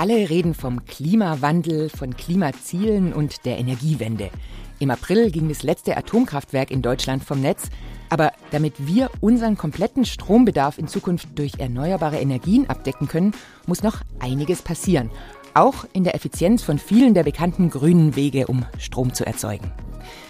Alle 0.00 0.30
reden 0.30 0.54
vom 0.54 0.86
Klimawandel, 0.86 1.90
von 1.90 2.16
Klimazielen 2.16 3.12
und 3.12 3.44
der 3.44 3.58
Energiewende. 3.58 4.30
Im 4.78 4.90
April 4.90 5.30
ging 5.30 5.50
das 5.50 5.62
letzte 5.62 5.94
Atomkraftwerk 5.94 6.70
in 6.70 6.80
Deutschland 6.80 7.22
vom 7.22 7.42
Netz. 7.42 7.68
Aber 8.08 8.32
damit 8.50 8.72
wir 8.78 9.10
unseren 9.20 9.58
kompletten 9.58 10.06
Strombedarf 10.06 10.78
in 10.78 10.88
Zukunft 10.88 11.28
durch 11.34 11.58
erneuerbare 11.58 12.18
Energien 12.18 12.66
abdecken 12.70 13.08
können, 13.08 13.34
muss 13.66 13.82
noch 13.82 13.98
einiges 14.20 14.62
passieren. 14.62 15.10
Auch 15.52 15.84
in 15.92 16.04
der 16.04 16.14
Effizienz 16.14 16.62
von 16.62 16.78
vielen 16.78 17.12
der 17.12 17.24
bekannten 17.24 17.68
grünen 17.68 18.16
Wege, 18.16 18.46
um 18.46 18.64
Strom 18.78 19.12
zu 19.12 19.26
erzeugen. 19.26 19.70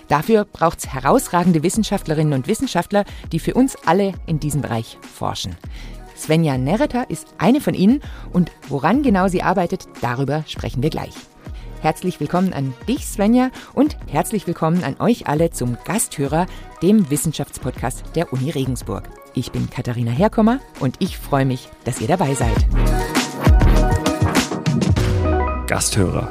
Dafür 0.09 0.46
braucht 0.46 0.80
es 0.80 0.93
herausragende 0.93 1.62
Wissenschaftlerinnen 1.62 2.32
und 2.32 2.48
Wissenschaftler, 2.48 3.05
die 3.30 3.39
für 3.39 3.55
uns 3.55 3.77
alle 3.87 4.14
in 4.27 4.41
diesem 4.41 4.62
Bereich 4.62 4.98
forschen. 5.00 5.55
Svenja 6.21 6.59
Nereta 6.59 7.02
ist 7.05 7.29
eine 7.39 7.62
von 7.62 7.73
ihnen 7.73 8.03
und 8.31 8.53
woran 8.68 9.03
genau 9.03 9.29
sie 9.29 9.43
arbeitet, 9.43 9.89
darüber 10.03 10.45
sprechen 10.46 10.82
wir 10.82 10.90
gleich. 10.90 11.14
Herzlich 11.81 12.21
willkommen 12.21 12.53
an 12.53 12.75
dich, 12.86 13.07
Svenja, 13.07 13.50
und 13.72 13.96
herzlich 14.07 14.46
willkommen 14.46 14.85
an 14.85 14.96
euch 14.98 15.29
alle 15.29 15.50
zum 15.50 15.79
Gasthörer, 15.86 16.45
dem 16.82 17.09
Wissenschaftspodcast 17.09 18.04
der 18.14 18.35
Uni 18.35 18.50
Regensburg. 18.50 19.09
Ich 19.32 19.50
bin 19.50 19.71
Katharina 19.71 20.11
Herkommer 20.11 20.61
und 20.79 20.96
ich 20.98 21.17
freue 21.17 21.46
mich, 21.46 21.71
dass 21.85 22.03
ihr 22.03 22.09
dabei 22.09 22.34
seid. 22.34 22.67
Gasthörer. 25.67 26.29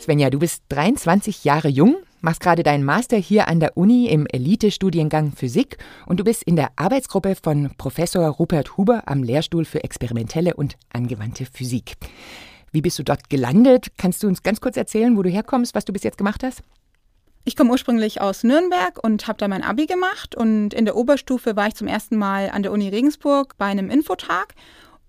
Svenja, 0.00 0.30
du 0.30 0.38
bist 0.38 0.62
23 0.70 1.44
Jahre 1.44 1.68
jung, 1.68 1.96
machst 2.20 2.40
gerade 2.40 2.62
deinen 2.62 2.84
Master 2.84 3.16
hier 3.16 3.48
an 3.48 3.60
der 3.60 3.76
Uni 3.76 4.08
im 4.08 4.26
Elite-Studiengang 4.26 5.32
Physik 5.32 5.78
und 6.06 6.20
du 6.20 6.24
bist 6.24 6.42
in 6.42 6.56
der 6.56 6.70
Arbeitsgruppe 6.76 7.36
von 7.40 7.70
Professor 7.78 8.26
Rupert 8.28 8.76
Huber 8.76 9.04
am 9.06 9.22
Lehrstuhl 9.22 9.64
für 9.64 9.84
experimentelle 9.84 10.54
und 10.54 10.76
angewandte 10.92 11.46
Physik. 11.46 11.94
Wie 12.72 12.82
bist 12.82 12.98
du 12.98 13.02
dort 13.02 13.30
gelandet? 13.30 13.88
Kannst 13.96 14.22
du 14.22 14.26
uns 14.26 14.42
ganz 14.42 14.60
kurz 14.60 14.76
erzählen, 14.76 15.16
wo 15.16 15.22
du 15.22 15.30
herkommst, 15.30 15.74
was 15.74 15.84
du 15.84 15.92
bis 15.92 16.02
jetzt 16.02 16.18
gemacht 16.18 16.42
hast? 16.42 16.62
Ich 17.44 17.56
komme 17.56 17.70
ursprünglich 17.70 18.20
aus 18.20 18.44
Nürnberg 18.44 19.02
und 19.02 19.26
habe 19.26 19.38
da 19.38 19.48
mein 19.48 19.62
Abi 19.62 19.86
gemacht 19.86 20.34
und 20.34 20.74
in 20.74 20.84
der 20.84 20.96
Oberstufe 20.96 21.56
war 21.56 21.68
ich 21.68 21.74
zum 21.74 21.86
ersten 21.86 22.16
Mal 22.16 22.50
an 22.50 22.62
der 22.62 22.72
Uni 22.72 22.88
Regensburg 22.88 23.56
bei 23.56 23.66
einem 23.66 23.88
Infotag 23.88 24.54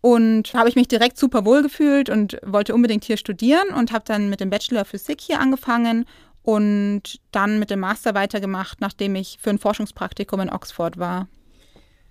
und 0.02 0.53
habe 0.53 0.69
ich 0.69 0.75
mich 0.75 0.88
direkt 0.88 1.17
super 1.17 1.44
wohl 1.44 1.62
gefühlt 1.62 2.09
und 2.09 2.38
wollte 2.45 2.73
unbedingt 2.73 3.03
hier 3.03 3.17
studieren 3.17 3.69
und 3.75 3.91
habe 3.91 4.06
dann 4.06 4.30
mit 4.30 4.39
dem 4.39 4.50
Bachelor 4.50 4.86
Physik 4.86 5.19
hier 5.19 5.41
angefangen 5.41 6.06
und 6.50 7.19
dann 7.31 7.59
mit 7.59 7.69
dem 7.69 7.81
Master 7.81 8.16
weitergemacht, 8.16 8.81
nachdem 8.81 9.14
ich 9.14 9.38
für 9.39 9.52
ein 9.52 9.59
Forschungspraktikum 9.59 10.39
in 10.39 10.50
Oxford 10.50 10.97
war. 10.97 11.28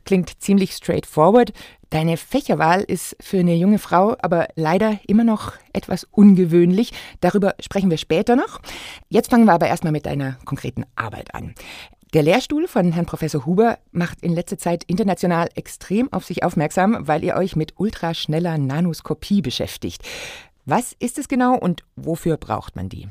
Klingt 0.04 0.40
ziemlich 0.40 0.74
straightforward. 0.74 1.52
Deine 1.90 2.16
Fächerwahl 2.16 2.82
ist 2.82 3.16
für 3.20 3.40
eine 3.40 3.56
junge 3.56 3.80
Frau 3.80 4.16
aber 4.20 4.46
leider 4.54 5.00
immer 5.08 5.24
noch 5.24 5.54
etwas 5.72 6.04
ungewöhnlich. 6.04 6.92
Darüber 7.20 7.56
sprechen 7.58 7.90
wir 7.90 7.98
später 7.98 8.36
noch. 8.36 8.60
Jetzt 9.08 9.28
fangen 9.28 9.44
wir 9.44 9.54
aber 9.54 9.66
erstmal 9.66 9.92
mit 9.92 10.06
deiner 10.06 10.34
konkreten 10.44 10.84
Arbeit 10.94 11.34
an. 11.34 11.56
Der 12.14 12.22
Lehrstuhl 12.22 12.68
von 12.68 12.92
Herrn 12.92 13.06
Professor 13.06 13.44
Huber 13.44 13.78
macht 13.90 14.22
in 14.22 14.32
letzter 14.32 14.56
Zeit 14.56 14.84
international 14.84 15.48
extrem 15.56 16.12
auf 16.12 16.24
sich 16.24 16.44
aufmerksam, 16.44 16.96
weil 17.08 17.24
ihr 17.24 17.34
euch 17.34 17.56
mit 17.56 17.74
ultraschneller 17.76 18.56
Nanoskopie 18.56 19.42
beschäftigt. 19.42 20.02
Was 20.64 20.94
ist 21.00 21.18
es 21.18 21.26
genau 21.26 21.58
und 21.58 21.82
wofür 21.96 22.36
braucht 22.36 22.76
man 22.76 22.88
die? 22.88 23.08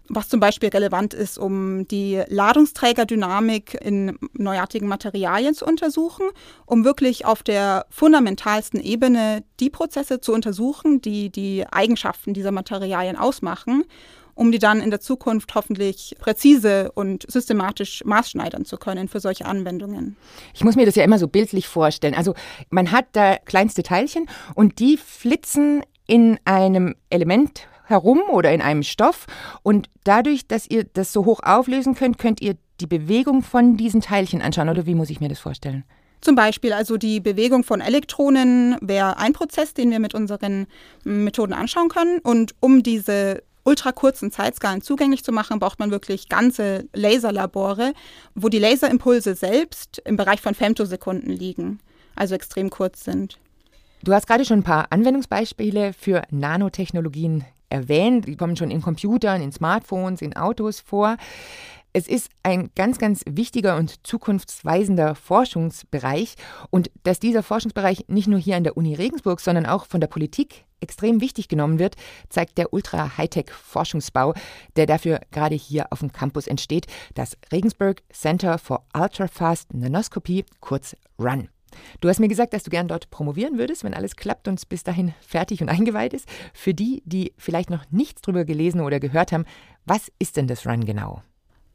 was 0.07 0.29
zum 0.29 0.39
Beispiel 0.39 0.69
relevant 0.69 1.13
ist, 1.13 1.37
um 1.37 1.87
die 1.87 2.21
Ladungsträgerdynamik 2.27 3.75
in 3.81 4.17
neuartigen 4.33 4.87
Materialien 4.87 5.53
zu 5.53 5.65
untersuchen, 5.65 6.27
um 6.65 6.85
wirklich 6.85 7.25
auf 7.25 7.43
der 7.43 7.85
fundamentalsten 7.89 8.79
Ebene 8.79 9.43
die 9.59 9.69
Prozesse 9.69 10.21
zu 10.21 10.33
untersuchen, 10.33 11.01
die 11.01 11.29
die 11.29 11.65
Eigenschaften 11.71 12.33
dieser 12.33 12.51
Materialien 12.51 13.17
ausmachen, 13.17 13.83
um 14.35 14.51
die 14.51 14.59
dann 14.59 14.81
in 14.81 14.91
der 14.91 14.99
Zukunft 14.99 15.55
hoffentlich 15.55 16.15
präzise 16.19 16.91
und 16.91 17.25
systematisch 17.29 18.03
maßschneidern 18.05 18.65
zu 18.65 18.77
können 18.77 19.07
für 19.07 19.19
solche 19.19 19.45
Anwendungen. 19.45 20.17
Ich 20.53 20.63
muss 20.63 20.75
mir 20.75 20.85
das 20.85 20.95
ja 20.95 21.03
immer 21.03 21.17
so 21.17 21.27
bildlich 21.27 21.67
vorstellen. 21.67 22.13
Also 22.13 22.35
man 22.69 22.91
hat 22.91 23.07
da 23.13 23.37
kleinste 23.37 23.81
Teilchen 23.81 24.27
und 24.53 24.79
die 24.79 24.97
flitzen 24.97 25.81
in 26.05 26.37
einem 26.45 26.95
Element 27.09 27.67
herum 27.85 28.21
oder 28.31 28.51
in 28.51 28.61
einem 28.61 28.83
Stoff. 28.83 29.25
Und 29.63 29.89
dadurch, 30.03 30.47
dass 30.47 30.69
ihr 30.69 30.83
das 30.83 31.13
so 31.13 31.25
hoch 31.25 31.39
auflösen 31.43 31.95
könnt, 31.95 32.17
könnt 32.17 32.41
ihr 32.41 32.55
die 32.79 32.87
Bewegung 32.87 33.41
von 33.41 33.77
diesen 33.77 34.01
Teilchen 34.01 34.41
anschauen. 34.41 34.69
Oder 34.69 34.85
wie 34.85 34.95
muss 34.95 35.09
ich 35.09 35.21
mir 35.21 35.29
das 35.29 35.39
vorstellen? 35.39 35.83
Zum 36.21 36.35
Beispiel 36.35 36.73
also 36.73 36.97
die 36.97 37.19
Bewegung 37.19 37.63
von 37.63 37.81
Elektronen 37.81 38.77
wäre 38.81 39.17
ein 39.17 39.33
Prozess, 39.33 39.73
den 39.73 39.91
wir 39.91 39.99
mit 39.99 40.15
unseren 40.15 40.65
Methoden 41.03 41.53
anschauen 41.53 41.89
können. 41.89 42.19
Und 42.19 42.55
um 42.59 42.83
diese 42.83 43.43
ultrakurzen 43.65 44.31
Zeitskalen 44.31 44.81
zugänglich 44.81 45.23
zu 45.23 45.31
machen, 45.31 45.59
braucht 45.59 45.79
man 45.79 45.91
wirklich 45.91 46.29
ganze 46.29 46.87
Laserlabore, 46.93 47.93
wo 48.35 48.47
die 48.47 48.59
Laserimpulse 48.59 49.35
selbst 49.35 50.01
im 50.05 50.15
Bereich 50.15 50.39
von 50.39 50.55
Femtosekunden 50.55 51.31
liegen, 51.31 51.79
also 52.15 52.35
extrem 52.35 52.69
kurz 52.69 53.03
sind. 53.03 53.39
Du 54.03 54.13
hast 54.13 54.27
gerade 54.27 54.45
schon 54.45 54.59
ein 54.59 54.63
paar 54.63 54.91
Anwendungsbeispiele 54.91 55.93
für 55.93 56.21
Nanotechnologien 56.29 57.43
erwähnt. 57.69 58.27
Die 58.27 58.37
kommen 58.37 58.55
schon 58.55 58.69
in 58.69 58.81
Computern, 58.81 59.41
in 59.41 59.51
Smartphones, 59.51 60.21
in 60.21 60.35
Autos 60.35 60.79
vor. 60.79 61.17
Es 61.95 62.09
ist 62.09 62.29
ein 62.43 62.71
ganz, 62.75 62.97
ganz 62.97 63.21
wichtiger 63.25 63.77
und 63.77 64.05
zukunftsweisender 64.05 65.15
Forschungsbereich. 65.15 66.35
Und 66.69 66.91
dass 67.03 67.21
dieser 67.21 67.41
Forschungsbereich 67.41 68.09
nicht 68.09 68.27
nur 68.27 68.37
hier 68.37 68.57
an 68.57 68.65
der 68.65 68.75
Uni 68.75 68.95
Regensburg, 68.95 69.39
sondern 69.39 69.65
auch 69.65 69.85
von 69.85 70.01
der 70.01 70.09
Politik 70.09 70.65
extrem 70.81 71.21
wichtig 71.21 71.47
genommen 71.47 71.79
wird, 71.79 71.95
zeigt 72.27 72.57
der 72.57 72.73
Ultra-Hightech-Forschungsbau, 72.73 74.33
der 74.75 74.87
dafür 74.87 75.21
gerade 75.31 75.55
hier 75.55 75.93
auf 75.93 75.99
dem 75.99 76.11
Campus 76.11 76.47
entsteht, 76.47 76.87
das 77.13 77.37
Regensburg 77.53 78.03
Center 78.11 78.57
for 78.57 78.85
Ultra-Fast 78.93 79.73
Nanoscopy, 79.73 80.43
kurz 80.59 80.97
RUN. 81.17 81.47
Du 82.01 82.09
hast 82.09 82.19
mir 82.19 82.27
gesagt, 82.27 82.51
dass 82.51 82.63
du 82.63 82.71
gern 82.71 82.89
dort 82.89 83.09
promovieren 83.09 83.57
würdest, 83.57 83.85
wenn 83.85 83.93
alles 83.93 84.17
klappt 84.17 84.49
und 84.49 84.67
bis 84.67 84.83
dahin 84.83 85.13
fertig 85.21 85.61
und 85.61 85.69
eingeweiht 85.69 86.13
ist. 86.13 86.27
Für 86.53 86.73
die, 86.73 87.03
die 87.05 87.31
vielleicht 87.37 87.69
noch 87.69 87.85
nichts 87.89 88.21
drüber 88.21 88.43
gelesen 88.43 88.81
oder 88.81 88.99
gehört 88.99 89.31
haben, 89.31 89.45
was 89.85 90.11
ist 90.19 90.35
denn 90.35 90.47
das 90.47 90.67
Run 90.67 90.83
genau? 90.83 91.21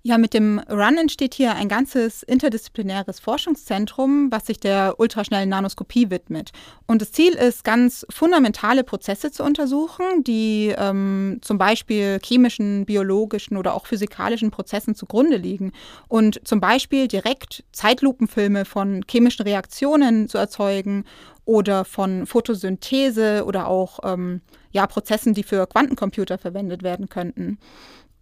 Ja, 0.03 0.17
mit 0.17 0.33
dem 0.33 0.59
RUN 0.59 0.97
entsteht 0.97 1.35
hier 1.35 1.55
ein 1.57 1.69
ganzes 1.69 2.23
interdisziplinäres 2.23 3.21
Forschungszentrum, 3.21 4.33
was 4.33 4.47
sich 4.47 4.59
der 4.59 4.95
ultraschnellen 4.99 5.51
Nanoskopie 5.51 6.09
widmet. 6.09 6.53
Und 6.87 7.03
das 7.03 7.13
Ziel 7.13 7.35
ist, 7.35 7.65
ganz 7.65 8.07
fundamentale 8.09 8.83
Prozesse 8.83 9.31
zu 9.31 9.45
untersuchen, 9.45 10.25
die 10.25 10.75
ähm, 10.79 11.41
zum 11.43 11.59
Beispiel 11.59 12.19
chemischen, 12.25 12.87
biologischen 12.87 13.59
oder 13.59 13.75
auch 13.75 13.85
physikalischen 13.85 14.51
Prozessen 14.51 14.95
zugrunde 14.95 15.37
liegen. 15.37 15.73
Und 16.09 16.41
zum 16.49 16.61
Beispiel 16.61 17.07
direkt 17.07 17.65
Zeitlupenfilme 17.73 18.65
von 18.65 19.05
chemischen 19.07 19.43
Reaktionen 19.43 20.31
zu 20.31 20.39
erzeugen 20.39 21.05
oder 21.45 21.85
von 21.85 22.27
Photosynthese 22.27 23.45
oder 23.45 23.67
auch 23.67 23.99
ähm, 24.05 24.41
ja, 24.71 24.87
Prozessen, 24.87 25.35
die 25.35 25.43
für 25.43 25.67
Quantencomputer 25.67 26.39
verwendet 26.39 26.83
werden 26.83 27.09
könnten. 27.09 27.59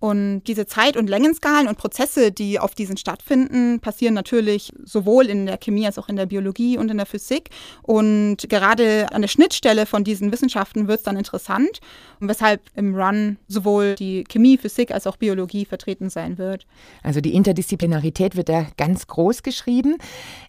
Und 0.00 0.43
diese 0.45 0.67
Zeit- 0.67 0.97
und 0.97 1.09
Längenskalen 1.09 1.67
und 1.67 1.77
Prozesse, 1.77 2.31
die 2.31 2.61
auf 2.61 2.75
diesen 2.75 2.97
stattfinden, 2.97 3.81
passieren 3.81 4.15
natürlich 4.15 4.73
sowohl 4.85 5.27
in 5.27 5.47
der 5.47 5.59
Chemie 5.59 5.87
als 5.87 5.99
auch 5.99 6.09
in 6.09 6.17
der 6.17 6.27
Biologie 6.27 6.79
und 6.79 6.91
in 6.91 6.99
der 6.99 7.06
Physik. 7.06 7.50
Und 7.83 8.49
gerade 8.49 9.11
an 9.12 9.23
der 9.23 9.29
Schnittstelle 9.29 9.87
von 9.87 10.05
diesen 10.05 10.31
Wissenschaften 10.31 10.87
wird 10.87 10.99
es 10.99 11.05
dann 11.05 11.17
interessant, 11.17 11.81
weshalb 12.21 12.61
im 12.75 12.95
Run 12.95 13.39
sowohl 13.49 13.97
die 13.97 14.25
Chemie, 14.25 14.56
Physik 14.56 14.93
als 14.93 15.06
auch 15.06 15.17
Biologie 15.17 15.65
vertreten 15.65 16.11
sein 16.11 16.39
wird. 16.39 16.67
Also 17.03 17.21
die 17.21 17.35
Interdisziplinarität 17.35 18.37
wird 18.37 18.49
da 18.49 18.67
ganz 18.77 19.06
groß 19.09 19.43
geschrieben. 19.43 19.97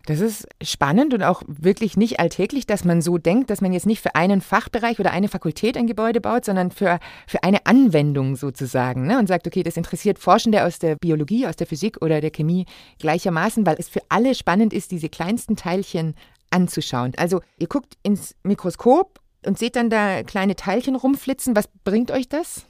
Das 0.06 0.20
ist 0.20 0.48
spannend 0.62 1.14
und 1.14 1.24
auch 1.24 1.42
wirklich 1.48 1.98
nicht 1.98 2.20
alltäglich, 2.20 2.68
dass 2.68 2.86
man 2.86 3.02
so 3.02 3.18
denkt, 3.18 3.50
dass 3.50 3.62
man 3.62 3.74
jetzt 3.74 3.86
nicht 3.86 4.02
für 4.02 4.16
einen 4.16 4.42
Fachbereich 4.42 5.00
oder 5.00 5.12
eine 5.12 5.28
Fakultät 5.28 5.76
ein 5.78 5.88
Gebäude 5.88 6.22
baut, 6.22 6.46
sondern 6.46 6.72
für, 6.72 7.00
für 7.28 7.44
eine 7.44 7.66
Anwendung 7.66 8.36
sozusagen. 8.36 9.08
Ne? 9.08 9.18
Und 9.18 9.28
sagt, 9.28 9.39
sagt, 9.40 9.48
okay, 9.48 9.64
das 9.64 9.78
interessiert 9.78 10.20
Forschende 10.20 10.66
aus 10.66 10.80
der 10.80 10.96
Biologie, 10.96 11.48
aus 11.48 11.56
der 11.56 11.68
Physik 11.68 12.02
oder 12.02 12.22
der 12.22 12.32
Chemie 12.32 12.66
gleichermaßen, 13.00 13.66
weil 13.66 13.78
es 13.80 13.88
für 13.88 14.02
alle 14.10 14.36
spannend 14.36 14.74
ist, 14.74 14.92
diese 14.92 15.10
kleinsten 15.10 15.56
Teilchen 15.56 16.16
anzuschauen. 16.52 17.14
Also 17.18 17.42
ihr 17.58 17.68
guckt 17.68 17.98
ins 18.04 18.36
Mikroskop 18.44 19.20
und 19.46 19.58
seht 19.58 19.76
dann 19.76 19.90
da 19.90 20.24
kleine 20.24 20.56
Teilchen 20.56 20.96
rumflitzen. 20.96 21.56
Was 21.56 21.70
bringt 21.84 22.12
euch 22.12 22.28
das? 22.28 22.66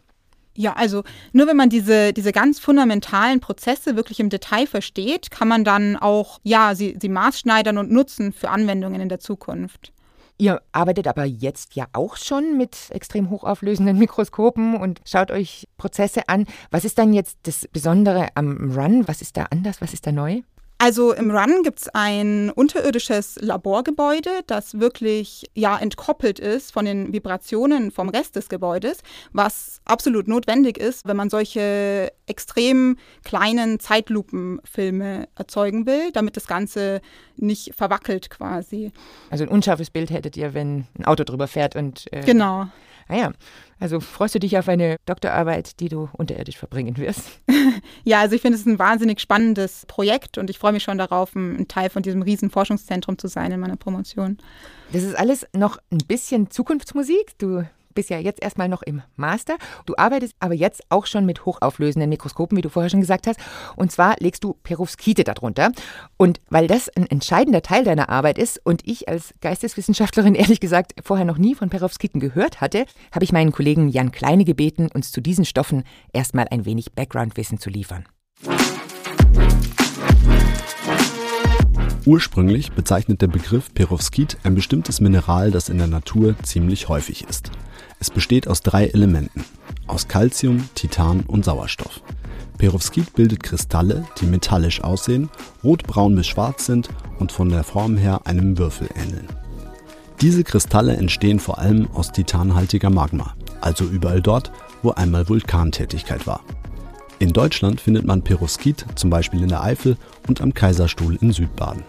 Ja, 0.56 0.74
also 0.74 1.04
nur 1.32 1.48
wenn 1.48 1.58
man 1.58 1.70
diese, 1.70 2.12
diese 2.14 2.32
ganz 2.32 2.60
fundamentalen 2.60 3.40
Prozesse 3.40 3.96
wirklich 3.96 4.20
im 4.20 4.30
Detail 4.30 4.68
versteht, 4.68 5.32
kann 5.32 5.48
man 5.48 5.64
dann 5.64 5.96
auch, 5.96 6.40
ja, 6.44 6.76
sie, 6.76 6.98
sie 7.00 7.10
maßschneidern 7.10 7.78
und 7.78 7.92
nutzen 7.92 8.34
für 8.34 8.50
Anwendungen 8.50 9.02
in 9.02 9.10
der 9.10 9.20
Zukunft. 9.20 9.94
Ihr 10.42 10.62
arbeitet 10.72 11.06
aber 11.06 11.26
jetzt 11.26 11.76
ja 11.76 11.88
auch 11.92 12.16
schon 12.16 12.58
mit 12.58 12.78
extrem 12.92 13.30
hochauflösenden 13.30 14.00
Mikroskopen 14.00 14.78
und 14.78 15.02
schaut 15.04 15.32
euch 15.32 15.68
Prozesse 15.78 16.30
an. 16.30 16.46
Was 16.72 16.86
ist 16.86 16.98
dann 16.98 17.12
jetzt 17.12 17.40
das 17.44 17.68
Besondere 17.74 18.30
am 18.36 18.72
Run? 18.72 19.06
Was 19.06 19.22
ist 19.22 19.36
da 19.36 19.48
anders? 19.52 19.82
Was 19.82 19.92
ist 19.92 20.08
da 20.08 20.14
neu? 20.14 20.42
Also 20.82 21.12
im 21.12 21.30
Run 21.30 21.62
gibt 21.64 21.82
es 21.82 21.90
ein 21.90 22.52
unterirdisches 22.52 23.36
Laborgebäude, 23.42 24.30
das 24.48 24.80
wirklich 24.80 25.44
ja 25.54 25.78
entkoppelt 25.78 26.40
ist 26.40 26.72
von 26.72 26.86
den 26.86 27.12
Vibrationen 27.12 27.92
vom 27.92 28.08
Rest 28.08 28.38
des 28.38 28.48
Gebäudes, 28.48 29.00
was 29.34 29.82
absolut 29.84 30.30
notwendig 30.30 30.78
ist, 30.78 31.06
wenn 31.06 31.18
man 31.18 31.30
solche 31.30 32.14
extrem 32.28 32.96
kleinen 33.26 33.82
Zeitlupenfilme 33.82 35.28
erzeugen 35.36 35.86
will, 35.86 36.14
damit 36.14 36.38
das 36.38 36.48
Ganze 36.48 37.02
nicht 37.36 37.76
verwackelt 37.76 38.30
quasi. 38.30 38.94
Also 39.30 39.44
ein 39.44 39.50
unscharfes 39.50 39.90
Bild 39.90 40.12
hättet 40.12 40.38
ihr, 40.38 40.54
wenn 40.54 40.88
ein 40.98 41.04
Auto 41.04 41.26
drüber 41.26 41.48
fährt 41.48 41.76
und 41.76 42.08
äh, 42.14 42.22
genau. 42.22 42.68
Naja, 43.10 43.32
ah 43.32 43.34
also 43.80 44.00
freust 44.00 44.36
du 44.36 44.40
dich 44.40 44.58
auf 44.58 44.68
eine 44.68 44.98
Doktorarbeit, 45.06 45.80
die 45.80 45.90
du 45.90 46.10
unterirdisch 46.14 46.58
verbringen 46.58 46.98
wirst? 46.98 47.40
ja, 48.04 48.20
also 48.20 48.36
ich 48.36 48.42
finde 48.42 48.58
es 48.58 48.66
ein 48.66 48.78
wahnsinnig 48.78 49.20
spannendes 49.20 49.86
Projekt 49.88 50.38
und 50.38 50.50
ich 50.50 50.60
freue 50.60 50.74
mich 50.74 50.84
schon 50.84 50.98
darauf, 50.98 51.34
ein 51.36 51.68
Teil 51.68 51.90
von 51.90 52.04
diesem 52.04 52.22
riesen 52.22 52.50
Forschungszentrum 52.50 53.18
zu 53.18 53.28
sein 53.28 53.52
in 53.52 53.60
meiner 53.60 53.78
Promotion. 53.78 54.38
Das 54.92 55.04
ist 55.04 55.16
alles 55.16 55.48
noch 55.54 55.78
ein 55.92 56.00
bisschen 56.00 56.52
Zukunftsmusik. 56.52 57.38
Du 57.40 57.64
bist 57.94 58.10
ja 58.10 58.20
jetzt 58.20 58.42
erstmal 58.42 58.70
noch 58.70 58.82
im 58.82 59.02
Master. 59.16 59.58
Du 59.86 59.96
arbeitest 59.98 60.36
aber 60.40 60.54
jetzt 60.54 60.84
auch 60.90 61.06
schon 61.06 61.26
mit 61.26 61.46
hochauflösenden 61.46 62.10
Mikroskopen, 62.10 62.58
wie 62.58 62.62
du 62.62 62.70
vorher 62.70 62.90
schon 62.90 63.02
gesagt 63.02 63.28
hast. 63.28 63.40
Und 63.76 63.92
zwar 63.92 64.16
legst 64.20 64.44
du 64.44 64.56
Perovskite 64.64 65.24
darunter. 65.24 65.72
Und 66.18 66.40
weil 66.50 66.68
das 66.68 66.90
ein 66.90 67.06
entscheidender 67.08 67.62
Teil 67.62 67.84
deiner 67.84 68.10
Arbeit 68.10 68.38
ist 68.38 68.60
und 68.64 68.82
ich 68.86 69.10
als 69.10 69.34
Geisteswissenschaftlerin 69.42 70.36
ehrlich 70.40 70.60
gesagt 70.60 70.94
vorher 71.04 71.26
noch 71.26 71.38
nie 71.38 71.56
von 71.56 71.70
Perovskiten 71.70 72.20
gehört 72.20 72.62
hatte, 72.62 72.86
habe 73.14 73.24
ich 73.26 73.32
meinen 73.32 73.52
Kollegen 73.52 73.90
Jan 73.90 74.12
Kleine 74.12 74.46
gebeten, 74.46 74.90
uns 74.94 75.12
zu 75.12 75.22
diesen 75.22 75.46
Stoffen 75.46 75.84
erstmal 76.14 76.48
ein 76.50 76.66
wenig 76.66 76.94
Background-Wissen 76.94 77.60
zu 77.60 77.70
liefern. 77.70 78.06
Ursprünglich 82.06 82.72
bezeichnet 82.72 83.22
der 83.22 83.28
Begriff 83.28 83.74
Perovskit 83.74 84.38
ein 84.44 84.56
bestimmtes 84.56 85.00
Mineral, 85.00 85.52
das 85.52 85.70
in 85.70 85.78
der 85.78 85.88
Natur 85.88 86.36
ziemlich 86.44 86.90
häufig 86.90 87.28
ist. 87.28 87.52
Es 88.00 88.10
besteht 88.10 88.48
aus 88.48 88.62
drei 88.62 88.88
Elementen, 88.88 89.44
aus 89.88 90.08
Calcium, 90.08 90.70
Titan 90.74 91.22
und 91.28 91.44
Sauerstoff. 91.44 92.02
Perovskit 92.58 93.14
bildet 93.14 93.44
Kristalle, 93.44 94.06
die 94.20 94.26
metallisch 94.26 94.82
aussehen, 94.82 95.30
rotbraun 95.64 96.16
bis 96.16 96.28
schwarz 96.28 96.66
sind 96.66 96.90
und 97.20 97.32
von 97.32 97.50
der 97.50 97.64
Form 97.64 97.98
her 97.98 98.22
einem 98.26 98.58
Würfel 98.58 98.90
ähneln. 98.96 99.28
Diese 100.22 100.44
Kristalle 100.44 100.96
entstehen 100.96 101.40
vor 101.40 101.60
allem 101.60 101.90
aus 101.94 102.12
titanhaltiger 102.12 102.90
Magma, 102.90 103.36
also 103.62 103.86
überall 103.86 104.22
dort, 104.22 104.52
wo 104.82 104.92
einmal 104.92 105.28
Vulkantätigkeit 105.28 106.28
war. 106.28 106.42
In 107.20 107.34
Deutschland 107.34 107.82
findet 107.82 108.06
man 108.06 108.22
Perovskit 108.22 108.86
zum 108.96 109.10
Beispiel 109.10 109.44
in 109.44 109.50
der 109.50 109.62
Eifel 109.62 109.98
und 110.28 110.42
am 110.42 110.54
Kaiserstuhl 110.54 111.18
in 111.20 111.34
Südbaden. 111.34 111.84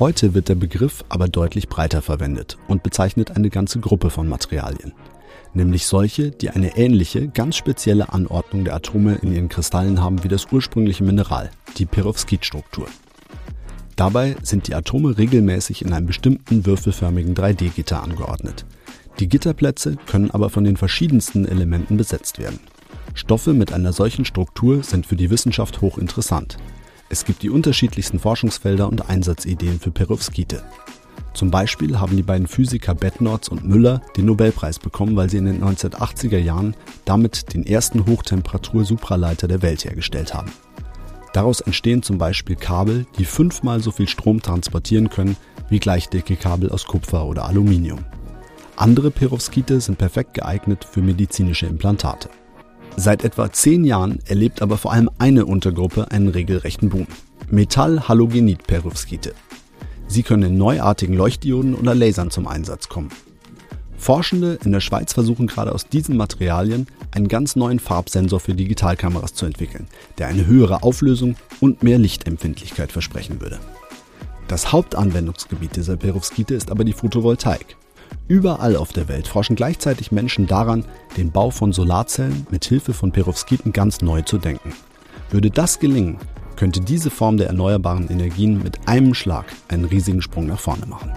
Heute 0.00 0.32
wird 0.32 0.48
der 0.48 0.54
Begriff 0.54 1.04
aber 1.08 1.26
deutlich 1.26 1.68
breiter 1.68 2.02
verwendet 2.02 2.56
und 2.68 2.84
bezeichnet 2.84 3.32
eine 3.32 3.50
ganze 3.50 3.80
Gruppe 3.80 4.10
von 4.10 4.28
Materialien, 4.28 4.92
nämlich 5.54 5.86
solche, 5.86 6.30
die 6.30 6.50
eine 6.50 6.76
ähnliche, 6.76 7.26
ganz 7.26 7.56
spezielle 7.56 8.12
Anordnung 8.12 8.64
der 8.64 8.76
Atome 8.76 9.16
in 9.22 9.32
ihren 9.32 9.48
Kristallen 9.48 10.00
haben 10.00 10.22
wie 10.22 10.28
das 10.28 10.52
ursprüngliche 10.52 11.02
Mineral, 11.02 11.50
die 11.78 11.86
Perovskitstruktur. 11.86 12.86
Dabei 13.96 14.36
sind 14.44 14.68
die 14.68 14.76
Atome 14.76 15.18
regelmäßig 15.18 15.82
in 15.82 15.92
einem 15.92 16.06
bestimmten 16.06 16.64
würfelförmigen 16.64 17.34
3D-Gitter 17.34 18.00
angeordnet. 18.00 18.66
Die 19.18 19.28
Gitterplätze 19.28 19.96
können 20.06 20.30
aber 20.30 20.48
von 20.48 20.62
den 20.62 20.76
verschiedensten 20.76 21.44
Elementen 21.44 21.96
besetzt 21.96 22.38
werden. 22.38 22.60
Stoffe 23.14 23.52
mit 23.52 23.72
einer 23.72 23.92
solchen 23.92 24.24
Struktur 24.24 24.84
sind 24.84 25.06
für 25.06 25.16
die 25.16 25.30
Wissenschaft 25.30 25.80
hochinteressant, 25.80 26.56
es 27.10 27.24
gibt 27.24 27.42
die 27.42 27.50
unterschiedlichsten 27.50 28.18
Forschungsfelder 28.18 28.88
und 28.88 29.08
Einsatzideen 29.08 29.80
für 29.80 29.90
Perovskite. 29.90 30.62
Zum 31.34 31.50
Beispiel 31.50 32.00
haben 32.00 32.16
die 32.16 32.22
beiden 32.22 32.46
Physiker 32.46 32.94
Bednorz 32.94 33.48
und 33.48 33.64
Müller 33.64 34.02
den 34.16 34.26
Nobelpreis 34.26 34.78
bekommen, 34.78 35.16
weil 35.16 35.30
sie 35.30 35.38
in 35.38 35.46
den 35.46 35.62
1980er 35.62 36.38
Jahren 36.38 36.74
damit 37.04 37.54
den 37.54 37.64
ersten 37.64 38.06
Hochtemperatur-Supraleiter 38.06 39.48
der 39.48 39.62
Welt 39.62 39.84
hergestellt 39.84 40.34
haben. 40.34 40.50
Daraus 41.32 41.60
entstehen 41.60 42.02
zum 42.02 42.18
Beispiel 42.18 42.56
Kabel, 42.56 43.06
die 43.18 43.24
fünfmal 43.24 43.80
so 43.80 43.90
viel 43.90 44.08
Strom 44.08 44.42
transportieren 44.42 45.10
können 45.10 45.36
wie 45.68 45.78
gleichdicke 45.78 46.36
Kabel 46.36 46.70
aus 46.70 46.86
Kupfer 46.86 47.26
oder 47.26 47.44
Aluminium. 47.44 48.04
Andere 48.76 49.10
Perovskite 49.10 49.80
sind 49.80 49.98
perfekt 49.98 50.34
geeignet 50.34 50.84
für 50.90 51.02
medizinische 51.02 51.66
Implantate. 51.66 52.30
Seit 52.96 53.24
etwa 53.24 53.52
zehn 53.52 53.84
Jahren 53.84 54.18
erlebt 54.26 54.62
aber 54.62 54.76
vor 54.76 54.92
allem 54.92 55.10
eine 55.18 55.46
Untergruppe 55.46 56.10
einen 56.10 56.28
regelrechten 56.28 56.88
Boom. 56.88 57.06
Metall-Halogenid-Perovskite. 57.50 59.32
Sie 60.06 60.22
können 60.22 60.42
in 60.42 60.58
neuartigen 60.58 61.14
Leuchtdioden 61.14 61.74
oder 61.74 61.94
Lasern 61.94 62.30
zum 62.30 62.46
Einsatz 62.46 62.88
kommen. 62.88 63.10
Forschende 63.98 64.58
in 64.64 64.72
der 64.72 64.80
Schweiz 64.80 65.12
versuchen 65.12 65.46
gerade 65.46 65.72
aus 65.72 65.88
diesen 65.88 66.16
Materialien 66.16 66.86
einen 67.10 67.28
ganz 67.28 67.56
neuen 67.56 67.78
Farbsensor 67.78 68.40
für 68.40 68.54
Digitalkameras 68.54 69.34
zu 69.34 69.44
entwickeln, 69.44 69.88
der 70.18 70.28
eine 70.28 70.46
höhere 70.46 70.82
Auflösung 70.82 71.36
und 71.60 71.82
mehr 71.82 71.98
Lichtempfindlichkeit 71.98 72.92
versprechen 72.92 73.40
würde. 73.40 73.58
Das 74.46 74.72
Hauptanwendungsgebiet 74.72 75.76
dieser 75.76 75.96
Perovskite 75.96 76.54
ist 76.54 76.70
aber 76.70 76.84
die 76.84 76.92
Photovoltaik. 76.94 77.76
Überall 78.28 78.76
auf 78.76 78.92
der 78.92 79.08
Welt 79.08 79.26
forschen 79.26 79.56
gleichzeitig 79.56 80.12
Menschen 80.12 80.46
daran, 80.46 80.84
den 81.16 81.32
Bau 81.32 81.50
von 81.50 81.72
Solarzellen 81.72 82.46
mit 82.50 82.66
Hilfe 82.66 82.92
von 82.92 83.10
Perovskiten 83.10 83.72
ganz 83.72 84.02
neu 84.02 84.20
zu 84.20 84.36
denken. 84.36 84.74
Würde 85.30 85.50
das 85.50 85.78
gelingen, 85.78 86.18
könnte 86.54 86.80
diese 86.80 87.08
Form 87.08 87.38
der 87.38 87.46
erneuerbaren 87.46 88.10
Energien 88.10 88.62
mit 88.62 88.86
einem 88.86 89.14
Schlag 89.14 89.46
einen 89.68 89.86
riesigen 89.86 90.20
Sprung 90.20 90.46
nach 90.46 90.60
vorne 90.60 90.84
machen. 90.84 91.10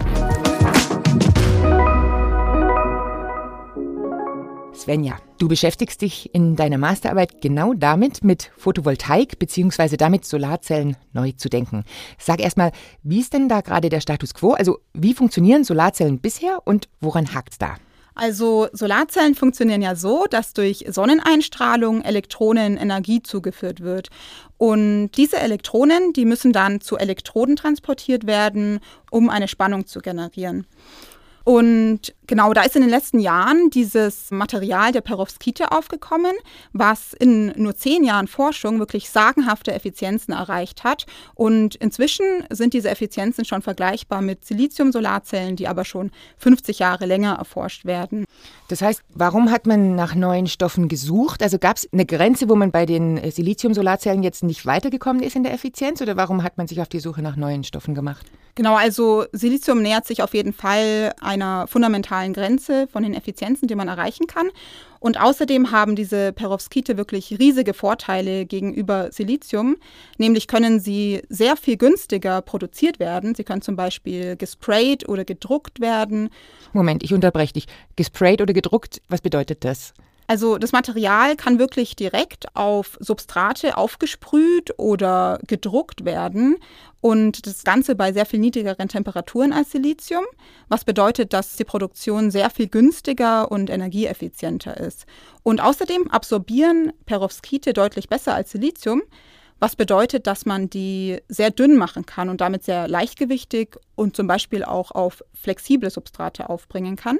Svenja, 4.82 5.16
du 5.38 5.46
beschäftigst 5.46 6.02
dich 6.02 6.34
in 6.34 6.56
deiner 6.56 6.76
Masterarbeit 6.76 7.40
genau 7.40 7.72
damit, 7.72 8.24
mit 8.24 8.50
Photovoltaik 8.56 9.38
bzw. 9.38 9.96
damit 9.96 10.24
Solarzellen 10.24 10.96
neu 11.12 11.30
zu 11.36 11.48
denken. 11.48 11.84
Sag 12.18 12.40
erstmal, 12.40 12.72
wie 13.04 13.20
ist 13.20 13.32
denn 13.32 13.48
da 13.48 13.60
gerade 13.60 13.90
der 13.90 14.00
Status 14.00 14.34
quo? 14.34 14.54
Also 14.54 14.80
wie 14.92 15.14
funktionieren 15.14 15.62
Solarzellen 15.62 16.18
bisher 16.18 16.62
und 16.64 16.88
woran 17.00 17.32
hakt 17.32 17.52
es 17.52 17.58
da? 17.58 17.76
Also 18.16 18.66
Solarzellen 18.72 19.36
funktionieren 19.36 19.82
ja 19.82 19.94
so, 19.94 20.26
dass 20.28 20.52
durch 20.52 20.84
Sonneneinstrahlung 20.88 22.02
Elektronen 22.02 22.76
Energie 22.76 23.22
zugeführt 23.22 23.82
wird. 23.82 24.08
Und 24.58 25.12
diese 25.12 25.38
Elektronen, 25.38 26.12
die 26.12 26.24
müssen 26.24 26.52
dann 26.52 26.80
zu 26.80 26.96
Elektroden 26.96 27.54
transportiert 27.54 28.26
werden, 28.26 28.80
um 29.12 29.30
eine 29.30 29.46
Spannung 29.46 29.86
zu 29.86 30.00
generieren. 30.00 30.66
Und 31.44 32.14
genau, 32.26 32.52
da 32.52 32.62
ist 32.62 32.76
in 32.76 32.82
den 32.82 32.90
letzten 32.90 33.18
Jahren 33.18 33.70
dieses 33.70 34.30
Material 34.30 34.92
der 34.92 35.00
Perovskite 35.00 35.72
aufgekommen, 35.72 36.32
was 36.72 37.12
in 37.12 37.52
nur 37.56 37.76
zehn 37.76 38.04
Jahren 38.04 38.28
Forschung 38.28 38.78
wirklich 38.78 39.10
sagenhafte 39.10 39.72
Effizienzen 39.72 40.32
erreicht 40.32 40.84
hat. 40.84 41.06
Und 41.34 41.74
inzwischen 41.76 42.24
sind 42.50 42.74
diese 42.74 42.90
Effizienzen 42.90 43.44
schon 43.44 43.62
vergleichbar 43.62 44.22
mit 44.22 44.44
Silizium-Solarzellen, 44.44 45.56
die 45.56 45.68
aber 45.68 45.84
schon 45.84 46.10
50 46.38 46.78
Jahre 46.78 47.06
länger 47.06 47.34
erforscht 47.34 47.84
werden. 47.84 48.24
Das 48.68 48.80
heißt, 48.82 49.02
warum 49.14 49.50
hat 49.50 49.66
man 49.66 49.94
nach 49.94 50.14
neuen 50.14 50.46
Stoffen 50.46 50.88
gesucht? 50.88 51.42
Also 51.42 51.58
gab 51.58 51.76
es 51.76 51.88
eine 51.92 52.06
Grenze, 52.06 52.48
wo 52.48 52.54
man 52.54 52.70
bei 52.70 52.86
den 52.86 53.18
Silizium-Solarzellen 53.30 54.22
jetzt 54.22 54.42
nicht 54.42 54.64
weitergekommen 54.64 55.22
ist 55.22 55.36
in 55.36 55.42
der 55.42 55.52
Effizienz? 55.52 56.00
Oder 56.00 56.16
warum 56.16 56.42
hat 56.42 56.56
man 56.58 56.68
sich 56.68 56.80
auf 56.80 56.88
die 56.88 57.00
Suche 57.00 57.22
nach 57.22 57.36
neuen 57.36 57.64
Stoffen 57.64 57.94
gemacht? 57.94 58.26
Genau, 58.54 58.76
also 58.76 59.24
Silizium 59.32 59.80
nähert 59.80 60.06
sich 60.06 60.22
auf 60.22 60.34
jeden 60.34 60.52
Fall 60.52 61.14
einer 61.22 61.66
fundamentalen 61.68 62.11
Grenze 62.32 62.86
von 62.88 63.02
den 63.02 63.14
Effizienzen, 63.14 63.68
die 63.68 63.74
man 63.74 63.88
erreichen 63.88 64.26
kann. 64.26 64.48
Und 65.00 65.20
außerdem 65.20 65.72
haben 65.72 65.96
diese 65.96 66.32
Perovskite 66.32 66.96
wirklich 66.96 67.38
riesige 67.38 67.74
Vorteile 67.74 68.46
gegenüber 68.46 69.10
Silizium. 69.10 69.76
Nämlich 70.18 70.46
können 70.46 70.78
sie 70.78 71.22
sehr 71.28 71.56
viel 71.56 71.76
günstiger 71.76 72.40
produziert 72.42 73.00
werden. 73.00 73.34
Sie 73.34 73.44
können 73.44 73.62
zum 73.62 73.74
Beispiel 73.74 74.36
gesprayt 74.36 75.08
oder 75.08 75.24
gedruckt 75.24 75.80
werden. 75.80 76.28
Moment, 76.72 77.02
ich 77.02 77.12
unterbreche 77.12 77.54
dich. 77.54 77.66
Gesprayt 77.96 78.40
oder 78.40 78.52
gedruckt, 78.52 79.02
was 79.08 79.20
bedeutet 79.20 79.64
das? 79.64 79.92
Also 80.26 80.58
das 80.58 80.72
Material 80.72 81.36
kann 81.36 81.58
wirklich 81.58 81.96
direkt 81.96 82.54
auf 82.54 82.96
Substrate 83.00 83.76
aufgesprüht 83.76 84.72
oder 84.78 85.38
gedruckt 85.46 86.04
werden 86.04 86.56
und 87.00 87.46
das 87.46 87.64
Ganze 87.64 87.96
bei 87.96 88.12
sehr 88.12 88.26
viel 88.26 88.38
niedrigeren 88.38 88.88
Temperaturen 88.88 89.52
als 89.52 89.72
Silizium, 89.72 90.24
was 90.68 90.84
bedeutet, 90.84 91.32
dass 91.32 91.56
die 91.56 91.64
Produktion 91.64 92.30
sehr 92.30 92.48
viel 92.48 92.68
günstiger 92.68 93.50
und 93.50 93.70
energieeffizienter 93.70 94.78
ist. 94.78 95.06
Und 95.42 95.60
außerdem 95.60 96.10
absorbieren 96.10 96.92
Perovskite 97.04 97.72
deutlich 97.72 98.08
besser 98.08 98.34
als 98.34 98.52
Silizium, 98.52 99.02
was 99.58 99.76
bedeutet, 99.76 100.26
dass 100.26 100.46
man 100.46 100.70
die 100.70 101.18
sehr 101.28 101.50
dünn 101.50 101.76
machen 101.76 102.06
kann 102.06 102.28
und 102.28 102.40
damit 102.40 102.64
sehr 102.64 102.88
leichtgewichtig 102.88 103.76
und 103.96 104.16
zum 104.16 104.26
Beispiel 104.26 104.64
auch 104.64 104.92
auf 104.92 105.24
flexible 105.34 105.90
Substrate 105.90 106.48
aufbringen 106.48 106.96
kann. 106.96 107.18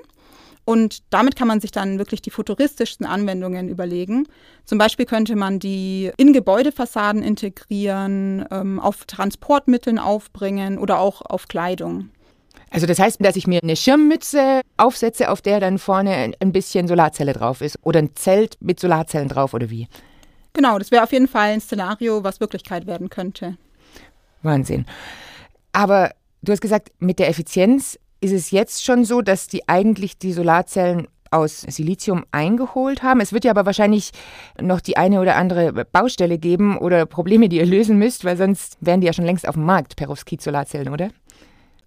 Und 0.64 1.02
damit 1.10 1.34
kann 1.34 1.48
man 1.48 1.60
sich 1.60 1.72
dann 1.72 1.98
wirklich 1.98 2.22
die 2.22 2.30
futuristischsten 2.30 3.04
Anwendungen 3.04 3.68
überlegen. 3.68 4.28
Zum 4.64 4.78
Beispiel 4.78 5.06
könnte 5.06 5.34
man 5.34 5.58
die 5.58 6.12
in 6.16 6.32
Gebäudefassaden 6.32 7.22
integrieren, 7.22 8.46
ähm, 8.50 8.78
auf 8.78 9.04
Transportmitteln 9.06 9.98
aufbringen 9.98 10.78
oder 10.78 11.00
auch 11.00 11.22
auf 11.22 11.48
Kleidung. 11.48 12.10
Also 12.70 12.86
das 12.86 12.98
heißt, 12.98 13.22
dass 13.24 13.36
ich 13.36 13.46
mir 13.46 13.60
eine 13.62 13.76
Schirmmütze 13.76 14.62
aufsetze, 14.76 15.30
auf 15.30 15.42
der 15.42 15.60
dann 15.60 15.78
vorne 15.78 16.32
ein 16.40 16.52
bisschen 16.52 16.88
Solarzelle 16.88 17.34
drauf 17.34 17.60
ist 17.60 17.78
oder 17.82 17.98
ein 17.98 18.14
Zelt 18.14 18.56
mit 18.60 18.80
Solarzellen 18.80 19.28
drauf 19.28 19.52
oder 19.52 19.68
wie? 19.68 19.88
Genau, 20.54 20.78
das 20.78 20.90
wäre 20.90 21.02
auf 21.02 21.12
jeden 21.12 21.28
Fall 21.28 21.52
ein 21.52 21.60
Szenario, 21.60 22.24
was 22.24 22.40
Wirklichkeit 22.40 22.86
werden 22.86 23.10
könnte. 23.10 23.56
Wahnsinn. 24.42 24.86
Aber 25.72 26.12
du 26.42 26.52
hast 26.52 26.60
gesagt, 26.60 26.92
mit 26.98 27.18
der 27.18 27.28
Effizienz 27.28 27.98
ist 28.22 28.32
es 28.32 28.50
jetzt 28.50 28.84
schon 28.84 29.04
so, 29.04 29.20
dass 29.20 29.48
die 29.48 29.68
eigentlich 29.68 30.16
die 30.16 30.32
Solarzellen 30.32 31.08
aus 31.32 31.62
Silizium 31.62 32.24
eingeholt 32.30 33.02
haben. 33.02 33.20
Es 33.20 33.32
wird 33.32 33.44
ja 33.44 33.50
aber 33.50 33.66
wahrscheinlich 33.66 34.12
noch 34.60 34.80
die 34.80 34.96
eine 34.96 35.20
oder 35.20 35.36
andere 35.36 35.84
Baustelle 35.86 36.38
geben 36.38 36.76
oder 36.76 37.06
Probleme, 37.06 37.48
die 37.48 37.56
ihr 37.56 37.66
lösen 37.66 37.98
müsst, 37.98 38.24
weil 38.24 38.36
sonst 38.36 38.76
wären 38.80 39.00
die 39.00 39.06
ja 39.06 39.12
schon 39.12 39.24
längst 39.24 39.48
auf 39.48 39.54
dem 39.54 39.64
Markt, 39.64 39.96
Perovskit-Solarzellen, 39.96 40.92
oder? 40.92 41.08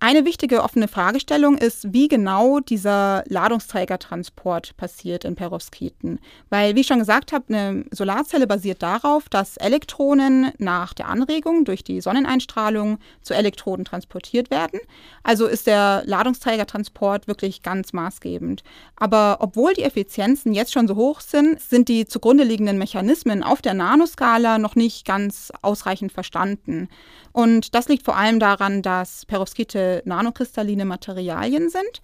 Eine 0.02 0.26
wichtige 0.26 0.62
offene 0.62 0.90
Fragestellung 0.90 1.58
ist, 1.58 1.94
wie 1.94 2.10
genau 2.10 2.60
dieser 2.60 3.24
Ladungsträgertransport 3.28 4.76
passiert 4.76 5.24
in 5.24 5.36
Perovskiten. 5.36 6.20
Weil, 6.50 6.76
wie 6.76 6.82
ich 6.82 6.88
schon 6.88 7.00
gesagt 7.00 7.32
habe, 7.32 7.46
eine 7.48 7.86
Solarzelle 7.92 8.46
basiert 8.46 8.84
darauf, 8.84 9.30
dass 9.30 9.56
Elektronen 9.56 10.52
nach 10.58 10.94
der 10.94 11.08
Anregung 11.08 11.64
durch 11.64 11.82
die 11.84 12.02
Sonneneinstrahlung 12.02 13.00
zu 13.22 13.34
Elektroden 13.34 13.86
transportiert 13.86 14.52
werden. 14.52 14.82
Also 15.24 15.48
ist 15.48 15.66
der 15.66 16.04
Ladungsträgertransport 16.06 17.28
wirklich 17.28 17.64
ganz 17.64 17.94
maßgebend. 17.94 18.64
Aber 18.98 19.38
obwohl 19.40 19.74
die 19.74 19.84
Effizienzen 19.84 20.54
jetzt 20.54 20.74
schon 20.74 20.90
so 20.90 20.96
hoch 20.96 21.22
sind, 21.22 21.62
sind 21.62 21.88
die 21.88 22.06
zugrunde 22.06 22.44
liegenden 22.44 22.78
Mechanismen 22.78 23.44
auf 23.44 23.62
der 23.62 23.74
Nanoskala 23.74 24.58
noch 24.58 24.76
nicht 24.76 25.06
ganz 25.06 25.54
ausreichend 25.62 26.12
verstanden. 26.12 26.90
Und 27.32 27.76
das 27.76 27.88
liegt 27.90 28.04
vor 28.04 28.16
allem 28.16 28.40
daran, 28.40 28.82
dass 28.82 29.26
Perovskite 29.26 29.85
nanokristalline 30.06 30.86
Materialien 30.86 31.70
sind. 31.70 32.02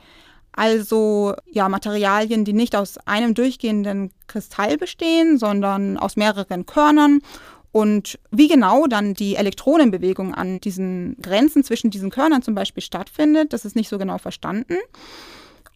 Also 0.54 1.34
ja, 1.50 1.70
Materialien, 1.70 2.44
die 2.44 2.54
nicht 2.54 2.76
aus 2.76 2.98
einem 3.06 3.34
durchgehenden 3.34 4.12
Kristall 4.28 4.78
bestehen, 4.78 5.38
sondern 5.38 5.98
aus 5.98 6.18
mehreren 6.18 6.66
Körnern. 6.66 7.22
Und 7.72 8.20
wie 8.32 8.50
genau 8.50 8.86
dann 8.88 9.14
die 9.14 9.36
Elektronenbewegung 9.36 10.36
an 10.36 10.60
diesen 10.60 11.16
Grenzen 11.22 11.64
zwischen 11.64 11.90
diesen 11.90 12.10
Körnern 12.10 12.42
zum 12.42 12.54
Beispiel 12.54 12.84
stattfindet, 12.84 13.54
das 13.54 13.64
ist 13.64 13.78
nicht 13.78 13.88
so 13.88 13.98
genau 13.98 14.18
verstanden. 14.18 14.76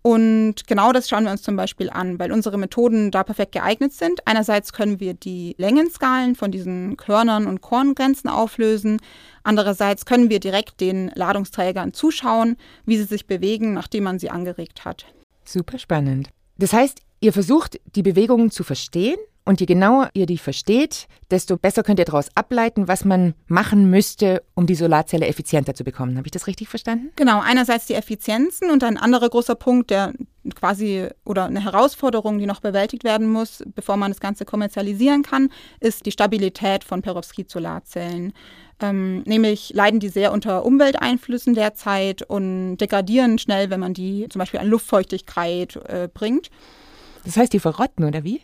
Und 0.05 0.67
genau 0.67 0.91
das 0.91 1.09
schauen 1.09 1.23
wir 1.23 1.31
uns 1.31 1.41
zum 1.41 1.55
Beispiel 1.55 1.89
an, 1.89 2.19
weil 2.19 2.31
unsere 2.31 2.59
Methoden 2.59 3.09
da 3.09 3.23
perfekt 3.23 3.53
geeignet 3.53 3.91
sind. 3.91 4.19
Einerseits 4.27 4.71
können 4.71 4.99
wir 4.99 5.15
die 5.15 5.55
Längenskalen 5.57 6.35
von 6.35 6.51
diesen 6.51 6.95
Körnern 6.95 7.47
und 7.47 7.61
Korngrenzen 7.61 8.29
auflösen. 8.29 9.01
Andererseits 9.41 10.05
können 10.05 10.29
wir 10.29 10.39
direkt 10.39 10.79
den 10.79 11.09
Ladungsträgern 11.15 11.91
zuschauen, 11.91 12.55
wie 12.85 12.97
sie 12.97 13.05
sich 13.05 13.25
bewegen, 13.25 13.73
nachdem 13.73 14.03
man 14.03 14.19
sie 14.19 14.29
angeregt 14.29 14.85
hat. 14.85 15.07
Super 15.43 15.79
spannend. 15.79 16.29
Das 16.59 16.71
heißt, 16.71 17.01
ihr 17.25 17.33
versucht, 17.33 17.79
die 17.95 18.03
Bewegungen 18.03 18.51
zu 18.51 18.63
verstehen 18.63 19.17
und 19.45 19.59
je 19.59 19.65
genauer 19.65 20.09
ihr 20.13 20.25
die 20.25 20.37
versteht, 20.37 21.07
desto 21.29 21.57
besser 21.57 21.83
könnt 21.83 21.99
ihr 21.99 22.05
daraus 22.05 22.29
ableiten, 22.35 22.87
was 22.87 23.05
man 23.05 23.33
machen 23.47 23.89
müsste, 23.89 24.43
um 24.55 24.65
die 24.65 24.75
Solarzelle 24.75 25.27
effizienter 25.27 25.75
zu 25.75 25.83
bekommen. 25.83 26.17
Habe 26.17 26.27
ich 26.27 26.31
das 26.31 26.47
richtig 26.47 26.67
verstanden? 26.67 27.11
Genau, 27.15 27.41
einerseits 27.41 27.85
die 27.85 27.93
Effizienzen 27.93 28.71
und 28.71 28.83
ein 28.83 28.97
anderer 28.97 29.29
großer 29.29 29.55
Punkt, 29.55 29.91
der 29.91 30.13
quasi 30.55 31.07
oder 31.25 31.45
eine 31.45 31.63
Herausforderung, 31.63 32.37
die 32.37 32.45
noch 32.45 32.59
bewältigt 32.59 33.03
werden 33.03 33.27
muss, 33.27 33.63
bevor 33.73 33.97
man 33.97 34.11
das 34.11 34.19
Ganze 34.19 34.45
kommerzialisieren 34.45 35.23
kann, 35.23 35.49
ist 35.79 36.05
die 36.05 36.11
Stabilität 36.11 36.83
von 36.83 37.01
Perovskit-Solarzellen. 37.01 38.33
Ähm, 38.79 39.21
nämlich 39.23 39.71
leiden 39.73 39.99
die 39.99 40.09
sehr 40.09 40.31
unter 40.31 40.65
Umwelteinflüssen 40.65 41.53
derzeit 41.53 42.23
und 42.23 42.77
degradieren 42.77 43.37
schnell, 43.39 43.69
wenn 43.69 43.79
man 43.79 43.93
die 43.93 44.27
zum 44.29 44.39
Beispiel 44.39 44.59
an 44.59 44.67
Luftfeuchtigkeit 44.67 45.75
äh, 45.87 46.09
bringt. 46.13 46.49
Das 47.25 47.37
heißt, 47.37 47.51
die 47.51 47.59
verrotten 47.59 48.05
oder 48.05 48.23
wie? 48.23 48.41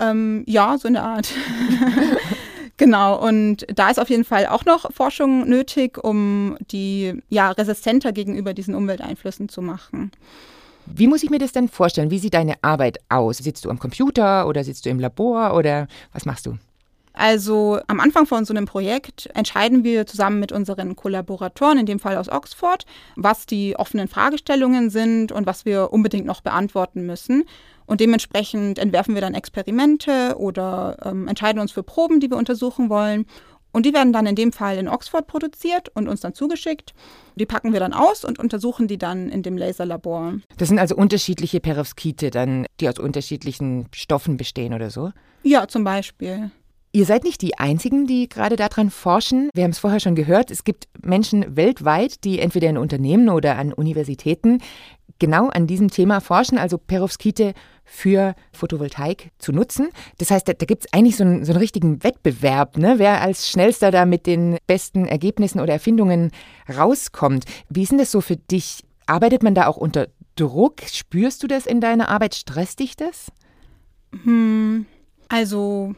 Ähm, 0.00 0.42
ja, 0.46 0.76
so 0.78 0.88
eine 0.88 1.02
Art. 1.02 1.32
Genau, 2.78 3.16
und 3.24 3.66
da 3.72 3.90
ist 3.90 4.00
auf 4.00 4.10
jeden 4.10 4.24
Fall 4.24 4.46
auch 4.46 4.64
noch 4.64 4.90
Forschung 4.92 5.48
nötig, 5.48 6.02
um 6.02 6.56
die 6.72 7.22
ja 7.28 7.50
resistenter 7.52 8.10
gegenüber 8.10 8.54
diesen 8.54 8.74
Umwelteinflüssen 8.74 9.48
zu 9.48 9.62
machen. 9.62 10.10
Wie 10.86 11.06
muss 11.06 11.22
ich 11.22 11.30
mir 11.30 11.38
das 11.38 11.52
denn 11.52 11.68
vorstellen? 11.68 12.10
Wie 12.10 12.18
sieht 12.18 12.34
deine 12.34 12.54
Arbeit 12.62 12.98
aus? 13.08 13.38
Sitzt 13.38 13.64
du 13.64 13.70
am 13.70 13.78
Computer 13.78 14.48
oder 14.48 14.64
sitzt 14.64 14.84
du 14.84 14.90
im 14.90 14.98
Labor 14.98 15.54
oder 15.54 15.86
was 16.12 16.24
machst 16.24 16.46
du? 16.46 16.58
Also 17.12 17.78
am 17.88 18.00
Anfang 18.00 18.26
von 18.26 18.44
so 18.44 18.54
einem 18.54 18.64
Projekt 18.64 19.28
entscheiden 19.34 19.84
wir 19.84 20.06
zusammen 20.06 20.40
mit 20.40 20.50
unseren 20.50 20.96
Kollaboratoren, 20.96 21.78
in 21.78 21.86
dem 21.86 22.00
Fall 22.00 22.16
aus 22.16 22.30
Oxford, 22.30 22.86
was 23.16 23.44
die 23.44 23.76
offenen 23.76 24.08
Fragestellungen 24.08 24.88
sind 24.88 25.30
und 25.30 25.46
was 25.46 25.66
wir 25.66 25.92
unbedingt 25.92 26.24
noch 26.24 26.40
beantworten 26.40 27.04
müssen. 27.04 27.44
Und 27.86 28.00
dementsprechend 28.00 28.78
entwerfen 28.78 29.14
wir 29.14 29.20
dann 29.20 29.34
Experimente 29.34 30.36
oder 30.38 30.96
ähm, 31.04 31.28
entscheiden 31.28 31.60
uns 31.60 31.72
für 31.72 31.82
Proben, 31.82 32.20
die 32.20 32.30
wir 32.30 32.36
untersuchen 32.36 32.88
wollen. 32.88 33.26
Und 33.72 33.86
die 33.86 33.94
werden 33.94 34.12
dann 34.12 34.26
in 34.26 34.36
dem 34.36 34.52
Fall 34.52 34.76
in 34.76 34.86
Oxford 34.86 35.26
produziert 35.26 35.88
und 35.94 36.06
uns 36.06 36.20
dann 36.20 36.34
zugeschickt. 36.34 36.92
Die 37.36 37.46
packen 37.46 37.72
wir 37.72 37.80
dann 37.80 37.94
aus 37.94 38.24
und 38.24 38.38
untersuchen 38.38 38.86
die 38.86 38.98
dann 38.98 39.30
in 39.30 39.42
dem 39.42 39.56
Laserlabor. 39.56 40.34
Das 40.58 40.68
sind 40.68 40.78
also 40.78 40.94
unterschiedliche 40.94 41.60
Perovskite, 41.60 42.30
dann, 42.30 42.66
die 42.80 42.88
aus 42.88 42.98
unterschiedlichen 42.98 43.86
Stoffen 43.94 44.36
bestehen 44.36 44.74
oder 44.74 44.90
so? 44.90 45.12
Ja, 45.42 45.66
zum 45.68 45.84
Beispiel. 45.84 46.50
Ihr 46.94 47.06
seid 47.06 47.24
nicht 47.24 47.40
die 47.40 47.58
Einzigen, 47.58 48.06
die 48.06 48.28
gerade 48.28 48.56
daran 48.56 48.90
forschen. 48.90 49.48
Wir 49.54 49.64
haben 49.64 49.70
es 49.70 49.78
vorher 49.78 50.00
schon 50.00 50.14
gehört. 50.14 50.50
Es 50.50 50.62
gibt 50.64 50.88
Menschen 51.02 51.56
weltweit, 51.56 52.22
die 52.24 52.38
entweder 52.38 52.68
in 52.68 52.76
Unternehmen 52.76 53.30
oder 53.30 53.56
an 53.56 53.72
Universitäten 53.72 54.58
genau 55.18 55.48
an 55.48 55.66
diesem 55.66 55.88
Thema 55.88 56.20
forschen, 56.20 56.58
also 56.58 56.76
Perovskite 56.76 57.54
für 57.92 58.34
Photovoltaik 58.52 59.30
zu 59.38 59.52
nutzen. 59.52 59.90
Das 60.16 60.30
heißt, 60.30 60.48
da, 60.48 60.54
da 60.54 60.64
gibt 60.64 60.86
es 60.86 60.92
eigentlich 60.94 61.16
so 61.16 61.24
einen, 61.24 61.44
so 61.44 61.52
einen 61.52 61.60
richtigen 61.60 62.02
Wettbewerb, 62.02 62.78
ne? 62.78 62.94
wer 62.96 63.20
als 63.20 63.50
schnellster 63.50 63.90
da 63.90 64.06
mit 64.06 64.26
den 64.26 64.56
besten 64.66 65.04
Ergebnissen 65.04 65.60
oder 65.60 65.74
Erfindungen 65.74 66.30
rauskommt. 66.74 67.44
Wie 67.68 67.82
ist 67.82 67.92
denn 67.92 67.98
das 67.98 68.10
so 68.10 68.22
für 68.22 68.36
dich? 68.36 68.82
Arbeitet 69.06 69.42
man 69.42 69.54
da 69.54 69.66
auch 69.66 69.76
unter 69.76 70.08
Druck? 70.36 70.80
Spürst 70.90 71.42
du 71.42 71.46
das 71.46 71.66
in 71.66 71.82
deiner 71.82 72.08
Arbeit? 72.08 72.34
Stresst 72.34 72.80
dich 72.80 72.96
das? 72.96 73.30
Hm, 74.24 74.86
also 75.28 75.94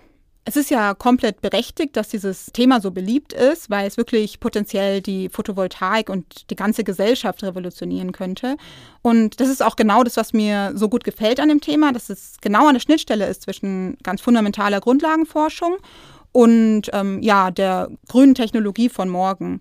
es 0.47 0.57
ist 0.57 0.71
ja 0.71 0.93
komplett 0.93 1.41
berechtigt, 1.41 1.97
dass 1.97 2.09
dieses 2.09 2.47
Thema 2.47 2.81
so 2.81 2.91
beliebt 2.91 3.33
ist, 3.33 3.71
weil 3.71 3.87
es 3.87 3.97
wirklich 3.97 4.41
potenziell 4.41 5.01
die 5.01 5.31
Photovoltaik 5.31 6.11
und 6.11 6.51
die 6.51 6.57
ganze 6.57 6.85
Gesellschaft 6.85 7.43
revolutionieren 7.43 8.13
könnte. 8.13 8.57
Und 9.01 9.41
das 9.41 9.49
ist 9.49 9.63
auch 9.63 9.77
genau 9.77 10.05
das, 10.05 10.19
was 10.19 10.35
mir 10.35 10.73
so 10.75 10.91
gut 10.91 11.05
gefällt 11.05 11.41
an 11.41 11.49
dem 11.49 11.63
Thema, 11.63 11.93
dass 11.93 12.11
es 12.11 12.37
genau 12.43 12.67
an 12.67 12.75
der 12.75 12.81
Schnittstelle 12.81 13.27
ist 13.27 13.43
zwischen 13.43 13.97
ganz 14.03 14.21
fundamentaler 14.21 14.81
Grundlagenforschung 14.81 15.77
und 16.33 16.91
ähm, 16.93 17.23
ja, 17.23 17.51
der 17.51 17.89
grünen 18.09 18.35
Technologie 18.35 18.91
von 18.91 19.09
morgen. 19.09 19.61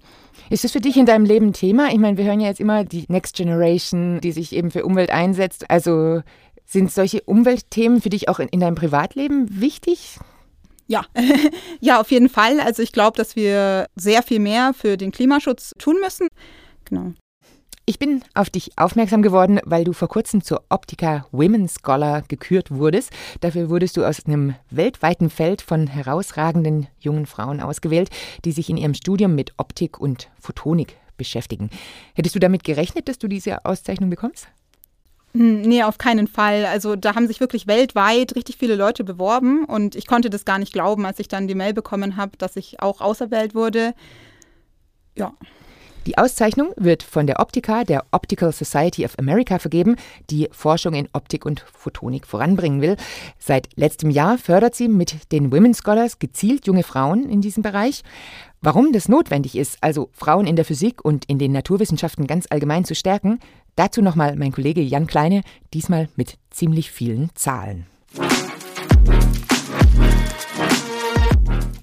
Ist 0.50 0.66
das 0.66 0.74
für 0.74 0.82
dich 0.82 0.98
in 0.98 1.06
deinem 1.06 1.25
Leben 1.25 1.54
Thema? 1.54 1.90
Ich 1.94 2.00
meine, 2.00 2.18
wir 2.18 2.25
hören 2.25 2.42
ja 2.42 2.48
jetzt 2.48 2.60
immer 2.60 2.84
die 2.84 3.06
Next 3.08 3.38
Generation, 3.38 4.20
die 4.20 4.34
sich 4.34 4.54
eben 4.54 4.70
für 4.70 4.84
Umwelt 4.84 5.12
einsetzt. 5.12 5.70
Also 5.70 6.24
sind 6.66 6.92
solche 6.92 7.22
Umweltthemen 7.22 8.02
für 8.02 8.10
dich 8.10 8.28
auch 8.28 8.40
in, 8.40 8.50
in 8.50 8.60
deinem 8.60 8.75
Privatleben 8.75 9.62
wichtig? 9.62 10.18
Ja, 10.88 11.06
ja, 11.80 12.00
auf 12.00 12.12
jeden 12.12 12.30
Fall. 12.30 12.60
Also 12.60 12.84
ich 12.84 12.92
glaube, 12.92 13.18
dass 13.18 13.36
wir 13.36 13.88
sehr 13.96 14.24
viel 14.24 14.40
mehr 14.40 14.74
für 14.74 14.98
den 14.98 15.12
Klimaschutz 15.12 15.74
tun 15.78 15.98
müssen. 16.02 16.28
Genau. 16.86 17.13
Ich 17.86 18.00
bin 18.00 18.24
auf 18.34 18.50
dich 18.50 18.72
aufmerksam 18.78 19.22
geworden, 19.22 19.60
weil 19.66 19.84
du 19.84 19.92
vor 19.92 20.08
kurzem 20.08 20.42
zur 20.42 20.63
Optica 20.70 21.28
Women 21.34 21.68
Scholar 21.68 22.22
gekürt 22.22 22.72
wurdest. 22.72 23.10
Dafür 23.42 23.70
wurdest 23.70 23.98
du 23.98 24.06
aus 24.06 24.25
einem 24.25 24.56
weltweiten 24.70 25.30
Feld 25.30 25.62
von 25.62 25.88
herausragenden 25.88 26.88
jungen 26.98 27.25
Frauen 27.25 27.60
ausgewählt, 27.60 28.10
die 28.46 28.54
sich 28.54 28.70
in 28.70 28.78
ihrem 28.78 28.94
Studium 28.94 29.36
mit 29.36 29.54
Optik 29.58 30.00
und 30.00 30.30
Photonik 30.40 30.96
beschäftigen. 31.18 31.70
Hättest 32.13 32.36
du 32.36 32.40
damit 32.40 32.63
gerechnet, 32.63 33.10
dass 33.10 33.20
du 33.20 33.28
diese 33.28 33.66
Auszeichnung 33.66 34.10
bekommst? 34.10 34.48
Nee, 35.36 35.82
auf 35.82 35.98
keinen 35.98 36.28
Fall. 36.28 36.66
Also 36.66 36.96
da 36.96 37.16
haben 37.16 37.28
sich 37.28 37.40
wirklich 37.40 37.66
weltweit 37.66 38.36
richtig 38.36 38.58
viele 38.58 38.75
Leute 38.75 39.04
beworben 39.04 39.66
und 39.66 39.96
ich 39.96 40.06
konnte 40.06 40.30
das 40.30 40.46
gar 40.46 40.60
nicht 40.60 40.74
glauben, 40.74 41.08
als 41.08 41.18
ich 41.18 41.28
dann 41.28 41.48
die 41.48 41.56
Mail 41.56 41.74
bekommen 41.74 42.18
habe, 42.18 42.38
dass 42.38 42.56
ich 42.56 42.82
auch 42.82 43.02
auserwählt 43.02 43.56
wurde. 43.56 43.96
Ja. 45.18 45.34
Die 46.06 46.18
Auszeichnung 46.18 46.74
wird 46.75 47.02
von 47.02 47.28
der 47.28 47.40
Optica, 47.40 47.86
der 47.86 48.04
Optical 48.12 48.52
Society 48.52 49.06
of 49.06 49.18
America, 49.18 49.58
vergeben, 49.58 49.96
die 50.30 50.50
Forschung 50.52 50.94
in 50.96 51.08
Optik 51.13 51.46
und 51.46 51.62
Photonik 51.62 52.28
voranbringen 52.28 52.82
will. 52.82 52.98
Seit 53.40 53.70
letztem 53.75 54.10
Jahr 54.10 54.38
fördert 54.38 54.75
sie 54.75 54.90
mit 54.90 55.32
den 55.32 55.52
Women 55.54 55.74
Scholars 55.74 56.20
gezielt 56.20 56.68
junge 56.68 56.84
Frauen 56.84 57.30
in 57.30 57.40
diesem 57.40 57.63
Bereich. 57.63 58.04
Warum 58.62 58.92
das 58.92 59.08
notwendig 59.08 59.56
ist, 59.56 59.78
also 59.82 60.10
Frauen 60.12 60.46
in 60.46 60.58
der 60.58 60.66
Physik 60.66 61.04
und 61.04 61.25
in 61.25 61.40
den 61.40 61.54
Naturwissenschaften 61.54 62.28
ganz 62.28 62.48
allgemein 62.50 62.84
zu 62.84 62.96
stärken, 62.96 63.40
dazu 63.75 64.01
nochmal 64.01 64.36
mein 64.36 64.51
Kollege 64.51 64.82
Jan 64.82 65.08
Kleine, 65.08 65.42
diesmal 65.74 66.10
mit 66.15 66.38
ziemlich 66.50 66.92
vielen 66.92 67.30
Zahlen. 67.36 67.86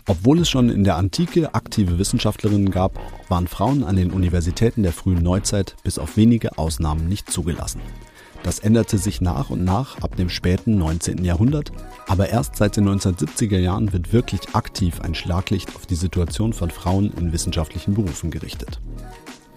Obwohl 0.07 0.41
es 0.41 0.51
schon 0.51 0.71
in 0.71 0.83
der 0.83 0.97
Antike 0.97 1.55
aktive 1.55 1.99
Wissenschaftlerinnen 1.99 2.71
gab, 2.71 2.99
waren 3.29 3.47
Frauen 3.47 3.85
an 3.85 3.95
den 3.97 4.11
Universitäten 4.11 4.83
der 4.83 4.93
frühen 4.93 5.23
Neuzeit 5.23 5.77
bis 5.85 5.99
auf 5.99 6.17
wenige 6.17 6.59
Ausnahmen 6.59 7.09
nicht 7.09 7.31
zugelassen. 7.31 7.81
Das 8.43 8.59
änderte 8.59 8.99
sich 8.99 9.21
nach 9.21 9.51
und 9.51 9.65
nach 9.65 10.01
ab 10.01 10.17
dem 10.17 10.29
späten 10.31 10.79
19. 10.79 11.25
Jahrhundert, 11.25 11.73
aber 12.09 12.31
erst 12.31 12.57
seit 12.57 12.77
den 12.77 12.89
1970er 12.89 13.59
Jahren 13.59 13.93
wird 13.93 14.13
wirklich 14.13 14.41
aktiv 14.55 15.01
ein 15.01 15.15
Schlaglicht 15.15 15.77
auf 15.77 15.87
die 15.87 15.95
Situation 15.95 16.53
von 16.55 16.71
Frauen 16.71 17.13
in 17.19 17.33
wissenschaftlichen 17.33 17.95
Berufen 17.95 18.31
gerichtet. 18.31 18.81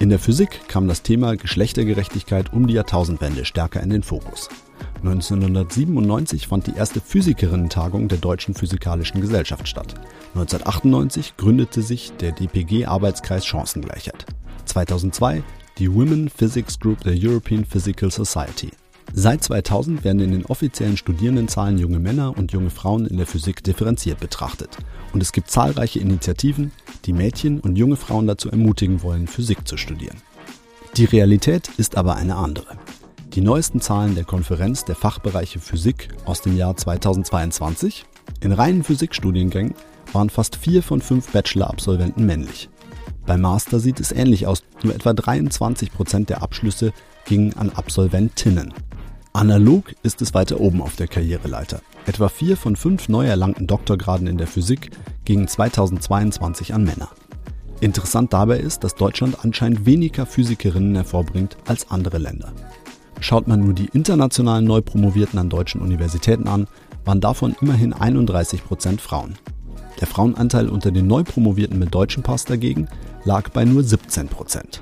In 0.03 0.09
der 0.09 0.19
Physik 0.19 0.67
kam 0.67 0.89
das 0.89 1.01
Thema 1.01 1.37
Geschlechtergerechtigkeit 1.37 2.51
um 2.51 2.67
die 2.67 2.73
Jahrtausendwende 2.73 3.45
stärker 3.45 3.81
in 3.81 3.89
den 3.89 4.03
Fokus. 4.03 4.49
1997 4.97 6.47
fand 6.47 6.67
die 6.67 6.75
erste 6.75 6.99
Physikerinnen-Tagung 6.99 8.09
der 8.09 8.17
Deutschen 8.17 8.53
Physikalischen 8.53 9.21
Gesellschaft 9.21 9.65
statt. 9.65 9.93
1998 10.33 11.37
gründete 11.37 11.81
sich 11.81 12.11
der 12.19 12.33
DPG-Arbeitskreis 12.33 13.45
Chancengleichheit. 13.45 14.25
2002 14.65 15.41
die 15.77 15.93
Women 15.93 16.27
Physics 16.27 16.77
Group 16.77 16.99
der 17.05 17.15
European 17.15 17.63
Physical 17.63 18.11
Society. 18.11 18.71
Seit 19.13 19.41
2000 19.41 20.03
werden 20.03 20.19
in 20.19 20.31
den 20.31 20.45
offiziellen 20.47 20.97
Studierendenzahlen 20.97 21.77
junge 21.77 21.99
Männer 21.99 22.37
und 22.37 22.51
junge 22.51 22.71
Frauen 22.71 23.05
in 23.05 23.15
der 23.15 23.27
Physik 23.27 23.63
differenziert 23.63 24.19
betrachtet. 24.19 24.77
Und 25.13 25.23
es 25.23 25.31
gibt 25.31 25.49
zahlreiche 25.49 25.99
Initiativen, 25.99 26.71
die 27.05 27.13
Mädchen 27.13 27.59
und 27.59 27.77
junge 27.77 27.95
Frauen 27.95 28.27
dazu 28.27 28.49
ermutigen 28.49 29.03
wollen, 29.03 29.27
Physik 29.27 29.67
zu 29.67 29.77
studieren. 29.77 30.17
Die 30.97 31.05
Realität 31.05 31.69
ist 31.77 31.97
aber 31.97 32.15
eine 32.15 32.35
andere. 32.35 32.77
Die 33.33 33.41
neuesten 33.41 33.81
Zahlen 33.81 34.13
der 34.13 34.25
Konferenz 34.25 34.85
der 34.85 34.95
Fachbereiche 34.95 35.59
Physik 35.59 36.09
aus 36.25 36.41
dem 36.41 36.55
Jahr 36.55 36.77
2022. 36.77 38.05
In 38.41 38.51
reinen 38.51 38.83
Physikstudiengängen 38.83 39.73
waren 40.11 40.29
fast 40.29 40.55
vier 40.55 40.83
von 40.83 41.01
fünf 41.01 41.31
Bachelor-Absolventen 41.31 42.25
männlich. 42.25 42.69
Beim 43.25 43.41
Master 43.41 43.79
sieht 43.79 43.99
es 43.99 44.11
ähnlich 44.11 44.45
aus. 44.45 44.63
Nur 44.83 44.93
etwa 44.93 45.13
23 45.13 45.91
Prozent 45.91 46.29
der 46.29 46.43
Abschlüsse 46.43 46.93
gingen 47.25 47.53
an 47.53 47.71
Absolventinnen. 47.71 48.73
Analog 49.31 49.95
ist 50.03 50.21
es 50.21 50.33
weiter 50.33 50.59
oben 50.59 50.81
auf 50.81 50.95
der 50.95 51.07
Karriereleiter. 51.07 51.81
Etwa 52.05 52.27
vier 52.27 52.57
von 52.57 52.75
fünf 52.75 53.07
neu 53.07 53.25
erlangten 53.25 53.65
Doktorgraden 53.65 54.27
in 54.27 54.37
der 54.37 54.47
Physik 54.47 54.91
gingen 55.23 55.47
2022 55.47 56.73
an 56.73 56.83
Männer. 56.83 57.09
Interessant 57.79 58.33
dabei 58.33 58.59
ist, 58.59 58.83
dass 58.83 58.95
Deutschland 58.95 59.37
anscheinend 59.43 59.85
weniger 59.85 60.25
Physikerinnen 60.25 60.95
hervorbringt 60.95 61.55
als 61.65 61.89
andere 61.91 62.17
Länder. 62.17 62.51
Schaut 63.21 63.47
man 63.47 63.61
nur 63.61 63.73
die 63.73 63.89
internationalen 63.93 64.65
Neupromovierten 64.65 65.39
an 65.39 65.49
deutschen 65.49 65.81
Universitäten 65.81 66.47
an, 66.47 66.67
waren 67.05 67.21
davon 67.21 67.55
immerhin 67.61 67.93
31 67.93 68.65
Prozent 68.65 68.99
Frauen. 68.99 69.35
Der 70.01 70.07
Frauenanteil 70.07 70.67
unter 70.67 70.91
den 70.91 71.07
Neupromovierten 71.07 71.79
mit 71.79 71.95
deutschem 71.95 72.23
Pass 72.23 72.43
dagegen 72.43 72.89
lag 73.23 73.49
bei 73.49 73.63
nur 73.63 73.83
17 73.83 74.27
Prozent. 74.27 74.81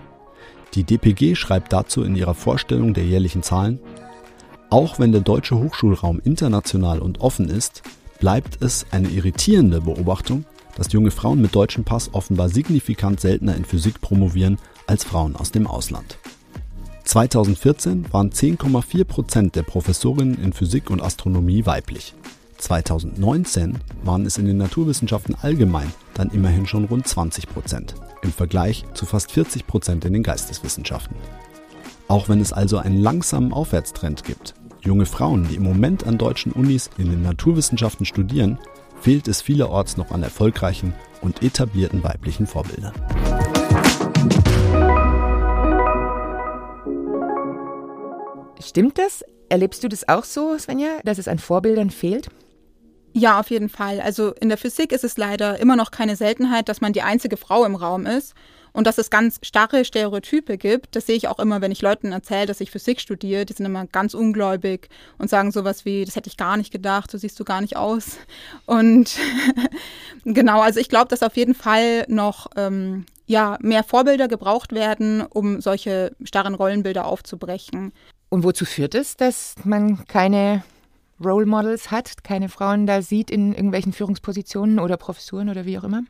Die 0.74 0.84
DPG 0.84 1.36
schreibt 1.36 1.74
dazu 1.74 2.04
in 2.04 2.16
ihrer 2.16 2.34
Vorstellung 2.34 2.94
der 2.94 3.06
jährlichen 3.06 3.44
Zahlen, 3.44 3.80
auch 4.72 5.00
wenn 5.00 5.12
der 5.12 5.22
deutsche 5.22 5.60
Hochschulraum 5.60 6.22
international 6.24 7.00
und 7.00 7.20
offen 7.20 7.50
ist, 7.50 7.84
bleibt 8.20 8.64
es 8.64 8.86
eine 8.92 9.10
irritierende 9.10 9.82
Beobachtung, 9.82 10.46
dass 10.76 10.94
junge 10.94 11.12
Frauen 11.12 11.42
mit 11.42 11.54
deutschem 11.54 11.84
Pass 11.84 12.14
offenbar 12.14 12.48
signifikant 12.48 13.20
seltener 13.20 13.56
in 13.56 13.66
Physik 13.66 14.00
promovieren 14.00 14.58
als 14.88 15.04
Frauen 15.04 15.36
aus 15.36 15.52
dem 15.52 15.68
Ausland. 15.68 16.18
2014 17.04 18.14
waren 18.14 18.30
10,4 18.30 19.04
Prozent 19.04 19.56
der 19.56 19.64
Professorinnen 19.64 20.42
in 20.42 20.54
Physik 20.54 20.90
und 20.90 21.02
Astronomie 21.02 21.66
weiblich. 21.66 22.14
2019 22.58 23.80
waren 24.06 24.26
es 24.26 24.38
in 24.38 24.46
den 24.46 24.58
Naturwissenschaften 24.58 25.36
allgemein 25.42 25.92
dann 26.14 26.30
immerhin 26.30 26.66
schon 26.66 26.86
rund 26.86 27.06
20 27.08 27.50
Prozent, 27.50 27.96
im 28.22 28.32
Vergleich 28.32 28.86
zu 28.94 29.06
fast 29.06 29.32
40 29.32 29.68
Prozent 29.68 30.06
in 30.06 30.14
den 30.14 30.24
Geisteswissenschaften. 30.24 31.18
Auch 32.08 32.30
wenn 32.30 32.40
es 32.40 32.54
also 32.54 32.78
einen 32.78 33.02
langsamen 33.02 33.52
Aufwärtstrend 33.52 34.24
gibt, 34.24 34.54
junge 34.84 35.06
Frauen, 35.06 35.48
die 35.48 35.56
im 35.56 35.64
Moment 35.64 36.06
an 36.06 36.18
deutschen 36.18 36.52
Unis 36.52 36.90
in 36.98 37.10
den 37.10 37.22
Naturwissenschaften 37.22 38.06
studieren, 38.06 38.60
fehlt 39.00 39.28
es 39.28 39.42
vielerorts 39.42 39.98
noch 39.98 40.12
an 40.12 40.24
erfolgreichen 40.24 40.94
und 41.22 41.44
etablierten 41.44 42.04
weiblichen 42.04 42.48
Vorbildern. 42.48 42.94
Stimmt 48.60 48.98
das? 48.98 49.24
Erlebst 49.50 49.84
du 49.84 49.90
das 49.90 50.08
auch 50.08 50.24
so, 50.24 50.58
Svenja, 50.58 51.00
dass 51.04 51.18
es 51.18 51.28
an 51.28 51.40
Vorbildern 51.40 51.90
fehlt? 51.90 52.30
Ja, 53.14 53.40
auf 53.40 53.50
jeden 53.50 53.68
Fall. 53.68 54.00
Also 54.00 54.34
in 54.40 54.48
der 54.48 54.58
Physik 54.58 54.94
ist 54.94 55.04
es 55.04 55.18
leider 55.18 55.60
immer 55.60 55.76
noch 55.76 55.92
keine 55.92 56.16
Seltenheit, 56.16 56.70
dass 56.70 56.80
man 56.80 56.94
die 56.94 57.02
einzige 57.02 57.36
Frau 57.36 57.66
im 57.66 57.76
Raum 57.76 58.06
ist 58.06 58.34
und 58.74 58.88
dass 58.88 58.98
es 58.98 59.10
ganz 59.10 59.40
starre 59.42 59.86
Stereotype 59.86 60.58
gibt. 60.58 60.96
Das 60.96 61.06
sehe 61.06 61.16
ich 61.16 61.28
auch 61.28 61.40
immer, 61.40 61.62
wenn 61.62 61.72
ich 61.72 61.82
Leuten 61.82 62.12
erzähle, 62.12 62.46
dass 62.46 62.62
ich 62.62 62.72
Physik 62.72 63.00
studiere. 63.00 63.46
Die 63.46 63.54
sind 63.54 63.66
immer 63.66 63.86
ganz 63.88 64.14
ungläubig 64.14 64.90
und 65.18 65.30
sagen 65.30 65.52
sowas 65.52 65.86
wie, 65.86 66.06
das 66.06 66.16
hätte 66.16 66.30
ich 66.30 66.38
gar 66.38 66.58
nicht 66.58 66.72
gedacht, 66.72 67.12
so 67.12 67.18
siehst 67.18 67.40
du 67.40 67.44
gar 67.44 67.62
nicht 67.62 67.78
aus. 67.78 68.18
Und 68.66 69.18
genau, 70.26 70.62
also 70.62 70.80
ich 70.80 70.90
glaube, 70.90 71.08
dass 71.08 71.24
auf 71.24 71.36
jeden 71.36 71.56
Fall 71.56 72.06
noch 72.08 72.48
ähm, 72.56 73.06
ja, 73.26 73.58
mehr 73.62 73.84
Vorbilder 73.84 74.28
gebraucht 74.28 74.74
werden, 74.74 75.22
um 75.22 75.62
solche 75.62 76.16
starren 76.24 76.56
Rollenbilder 76.56 77.06
aufzubrechen. 77.06 77.94
Und 78.30 78.44
wozu 78.44 78.66
führt 78.66 78.96
es, 78.96 79.18
dass 79.18 79.56
man 79.64 80.06
keine 80.06 80.64
Role 81.24 81.46
Models 81.46 81.92
hat, 81.92 82.24
keine 82.24 82.50
Frauen 82.50 82.88
da 82.88 83.02
sieht 83.02 83.30
in 83.30 83.54
irgendwelchen 83.54 83.94
Führungspositionen 83.94 84.80
oder 84.80 84.98
Professuren 84.98 85.50
oder 85.50 85.66
wie 85.66 85.78
auch 85.78 85.84
immer? 85.84 86.04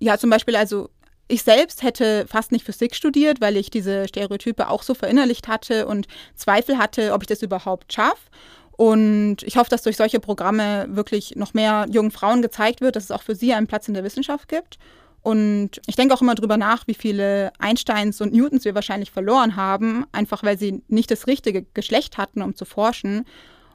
Ja, 0.00 0.18
zum 0.18 0.30
Beispiel, 0.30 0.56
also 0.56 0.90
ich 1.28 1.42
selbst 1.44 1.82
hätte 1.82 2.26
fast 2.26 2.50
nicht 2.50 2.64
Physik 2.64 2.96
studiert, 2.96 3.40
weil 3.40 3.56
ich 3.56 3.70
diese 3.70 4.08
Stereotype 4.08 4.68
auch 4.68 4.82
so 4.82 4.94
verinnerlicht 4.94 5.46
hatte 5.46 5.86
und 5.86 6.08
Zweifel 6.34 6.78
hatte, 6.78 7.12
ob 7.12 7.22
ich 7.22 7.28
das 7.28 7.42
überhaupt 7.42 7.92
schaffe. 7.92 8.28
Und 8.72 9.42
ich 9.44 9.56
hoffe, 9.56 9.70
dass 9.70 9.82
durch 9.82 9.96
solche 9.96 10.20
Programme 10.20 10.86
wirklich 10.88 11.36
noch 11.36 11.54
mehr 11.54 11.86
jungen 11.90 12.10
Frauen 12.10 12.42
gezeigt 12.42 12.80
wird, 12.80 12.96
dass 12.96 13.04
es 13.04 13.10
auch 13.10 13.22
für 13.22 13.34
sie 13.34 13.52
einen 13.52 13.66
Platz 13.66 13.86
in 13.86 13.94
der 13.94 14.04
Wissenschaft 14.04 14.48
gibt. 14.48 14.78
Und 15.22 15.82
ich 15.86 15.96
denke 15.96 16.14
auch 16.14 16.22
immer 16.22 16.34
drüber 16.34 16.56
nach, 16.56 16.86
wie 16.86 16.94
viele 16.94 17.52
Einsteins 17.58 18.22
und 18.22 18.32
Newtons 18.32 18.64
wir 18.64 18.74
wahrscheinlich 18.74 19.10
verloren 19.10 19.54
haben, 19.54 20.06
einfach 20.12 20.42
weil 20.42 20.58
sie 20.58 20.82
nicht 20.88 21.10
das 21.10 21.26
richtige 21.26 21.62
Geschlecht 21.74 22.16
hatten, 22.16 22.40
um 22.40 22.56
zu 22.56 22.64
forschen. 22.64 23.26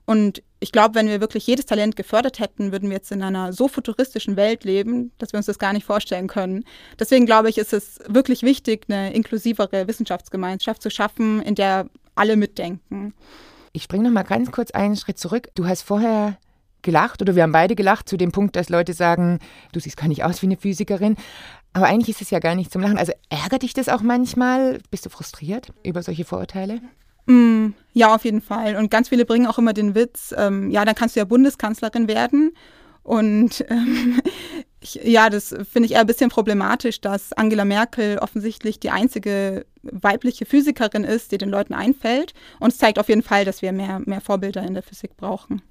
Und 0.05 0.41
ich 0.65 0.71
glaube, 0.71 0.95
wenn 0.95 1.08
wir 1.08 1.21
wirklich 1.21 1.45
jedes 1.45 1.67
Talent 1.67 1.95
gefördert 1.95 2.39
hätten, 2.39 2.71
würden 2.71 2.89
wir 2.89 2.95
jetzt 2.95 3.12
in 3.12 3.21
einer 3.21 3.54
so 3.54 3.67
futuristischen 3.67 4.36
Welt 4.36 4.63
leben, 4.63 5.12
dass 5.19 5.32
wir 5.32 5.38
uns 5.38 5.45
das 5.45 5.60
gar 5.60 5.73
nicht 5.73 5.86
vorstellen 5.86 6.25
können. 6.25 6.63
Deswegen 6.99 7.28
glaube 7.28 7.51
ich, 7.51 7.60
ist 7.60 7.71
es 7.71 7.99
wirklich 8.08 8.41
wichtig, 8.41 8.86
eine 8.89 9.13
inklusivere 9.13 9.88
Wissenschaftsgemeinschaft 9.88 10.82
zu 10.82 10.89
schaffen, 10.89 11.39
in 11.43 11.54
der 11.54 11.86
alle 12.15 12.36
mitdenken. 12.36 13.13
Ich 13.73 13.84
springe 13.84 14.06
noch 14.06 14.12
mal 14.12 14.23
ganz 14.23 14.51
kurz 14.51 14.71
einen 14.71 14.95
Schritt 14.95 15.19
zurück. 15.19 15.49
Du 15.54 15.67
hast 15.67 15.84
vorher 15.84 16.39
gelacht 16.82 17.21
oder 17.21 17.36
wir 17.36 17.43
haben 17.43 17.51
beide 17.51 17.75
gelacht 17.75 18.10
zu 18.10 18.17
dem 18.17 18.32
Punkt, 18.32 18.56
dass 18.56 18.69
Leute 18.69 18.93
sagen, 18.93 19.38
du 19.71 19.80
siehst 19.80 19.97
gar 19.97 20.08
nicht 20.08 20.23
aus 20.23 20.41
wie 20.41 20.47
eine 20.47 20.58
Physikerin. 20.58 21.15
Aber 21.73 21.86
eigentlich 21.86 22.15
ist 22.15 22.23
es 22.23 22.32
ja 22.32 22.39
gar 22.39 22.56
nicht 22.56 22.71
zum 22.71 22.82
Lachen. 22.82 22.97
Also 22.97 23.13
ärgert 23.30 23.62
dich 23.62 23.75
das 23.75 23.88
auch 23.88 24.01
manchmal? 24.01 24.80
Bist 24.89 25.06
du 25.06 25.12
frustriert 25.12 25.73
über 25.84 26.01
solche 26.01 26.25
Vorurteile? 26.25 26.82
Mm, 27.25 27.69
ja, 27.93 28.13
auf 28.13 28.25
jeden 28.25 28.41
Fall. 28.41 28.75
Und 28.75 28.91
ganz 28.91 29.09
viele 29.09 29.25
bringen 29.25 29.47
auch 29.47 29.57
immer 29.57 29.73
den 29.73 29.95
Witz, 29.95 30.33
ähm, 30.38 30.69
ja, 30.69 30.85
dann 30.85 30.95
kannst 30.95 31.15
du 31.15 31.19
ja 31.19 31.25
Bundeskanzlerin 31.25 32.07
werden. 32.07 32.51
Und 33.03 33.63
ähm, 33.69 34.19
ich, 34.79 34.95
ja, 35.03 35.29
das 35.29 35.55
finde 35.71 35.85
ich 35.85 35.93
eher 35.93 36.01
ein 36.01 36.07
bisschen 36.07 36.29
problematisch, 36.29 37.01
dass 37.01 37.33
Angela 37.33 37.65
Merkel 37.65 38.17
offensichtlich 38.19 38.79
die 38.79 38.89
einzige 38.89 39.65
weibliche 39.83 40.45
Physikerin 40.45 41.03
ist, 41.03 41.31
die 41.31 41.38
den 41.38 41.49
Leuten 41.49 41.73
einfällt. 41.73 42.33
Und 42.59 42.73
es 42.73 42.77
zeigt 42.77 42.99
auf 42.99 43.09
jeden 43.09 43.23
Fall, 43.23 43.45
dass 43.45 43.61
wir 43.61 43.71
mehr, 43.71 44.01
mehr 44.05 44.21
Vorbilder 44.21 44.63
in 44.63 44.73
der 44.73 44.83
Physik 44.83 45.15
brauchen. 45.17 45.61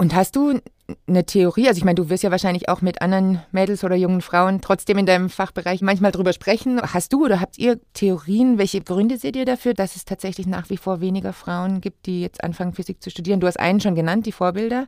Und 0.00 0.14
hast 0.14 0.36
du 0.36 0.60
eine 1.08 1.26
Theorie? 1.26 1.66
Also 1.66 1.78
ich 1.78 1.84
meine, 1.84 1.96
du 1.96 2.08
wirst 2.08 2.22
ja 2.22 2.30
wahrscheinlich 2.30 2.68
auch 2.68 2.82
mit 2.82 3.02
anderen 3.02 3.42
Mädels 3.50 3.82
oder 3.82 3.96
jungen 3.96 4.20
Frauen 4.20 4.60
trotzdem 4.60 4.96
in 4.96 5.06
deinem 5.06 5.28
Fachbereich 5.28 5.80
manchmal 5.80 6.12
drüber 6.12 6.32
sprechen. 6.32 6.80
Hast 6.80 7.12
du 7.12 7.24
oder 7.24 7.40
habt 7.40 7.58
ihr 7.58 7.80
Theorien? 7.94 8.58
Welche 8.58 8.80
Gründe 8.80 9.18
seht 9.18 9.34
ihr 9.34 9.44
dafür, 9.44 9.74
dass 9.74 9.96
es 9.96 10.04
tatsächlich 10.04 10.46
nach 10.46 10.70
wie 10.70 10.76
vor 10.76 11.00
weniger 11.00 11.32
Frauen 11.32 11.80
gibt, 11.80 12.06
die 12.06 12.20
jetzt 12.20 12.44
anfangen, 12.44 12.74
Physik 12.74 13.02
zu 13.02 13.10
studieren? 13.10 13.40
Du 13.40 13.48
hast 13.48 13.58
einen 13.58 13.80
schon 13.80 13.96
genannt, 13.96 14.24
die 14.26 14.32
Vorbilder. 14.32 14.86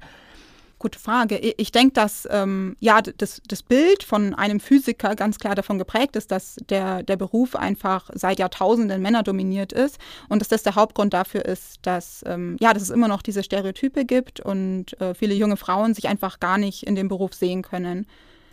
Gute 0.81 0.99
Frage. 0.99 1.37
Ich 1.37 1.73
denke, 1.73 1.93
dass 1.93 2.27
ähm, 2.31 2.75
ja, 2.81 3.03
das, 3.03 3.43
das 3.47 3.63
Bild 3.63 4.03
von 4.03 4.35
einem 4.35 4.61
Physiker 4.61 5.15
ganz 5.15 5.39
klar 5.39 5.55
davon 5.55 5.77
geprägt 5.77 6.17
ist, 6.17 6.31
dass 6.31 6.57
der, 6.71 7.03
der 7.03 7.19
Beruf 7.19 7.55
einfach 7.55 8.09
seit 8.15 8.39
Jahrtausenden 8.39 9.03
männerdominiert 9.03 9.75
ist 9.75 9.99
und 10.31 10.41
dass 10.41 10.49
das 10.49 10.63
der 10.63 10.77
Hauptgrund 10.77 11.13
dafür 11.13 11.45
ist, 11.45 11.81
dass, 11.83 12.25
ähm, 12.27 12.57
ja, 12.61 12.73
dass 12.73 12.83
es 12.83 12.89
immer 12.89 13.09
noch 13.09 13.21
diese 13.21 13.43
Stereotype 13.43 14.07
gibt 14.07 14.41
und 14.41 14.99
äh, 15.03 15.13
viele 15.13 15.35
junge 15.35 15.59
Frauen 15.59 15.93
sich 15.93 16.09
einfach 16.09 16.41
gar 16.41 16.57
nicht 16.57 16.85
in 16.85 16.95
dem 16.95 17.09
Beruf 17.09 17.35
sehen 17.35 17.61
können. 17.61 18.07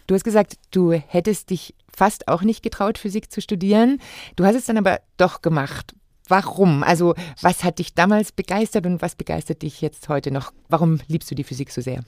Du 0.07 0.13
hast 0.13 0.25
gesagt, 0.25 0.55
du 0.71 0.91
hättest 0.91 1.49
dich 1.49 1.75
fast 1.95 2.27
auch 2.27 2.41
nicht 2.41 2.61
getraut, 2.61 2.97
Physik 2.97 3.31
zu 3.31 3.39
studieren. 3.39 4.01
Du 4.35 4.43
hast 4.43 4.55
es 4.55 4.65
dann 4.65 4.77
aber 4.77 4.99
doch 5.15 5.41
gemacht. 5.41 5.95
Warum? 6.27 6.83
Also, 6.83 7.15
was 7.41 7.63
hat 7.63 7.79
dich 7.79 7.93
damals 7.93 8.31
begeistert 8.31 8.85
und 8.85 9.01
was 9.01 9.15
begeistert 9.15 9.61
dich 9.61 9.81
jetzt 9.81 10.09
heute 10.09 10.31
noch? 10.31 10.51
Warum 10.69 10.99
liebst 11.07 11.29
du 11.31 11.35
die 11.35 11.43
Physik 11.43 11.71
so 11.71 11.81
sehr? 11.81 12.03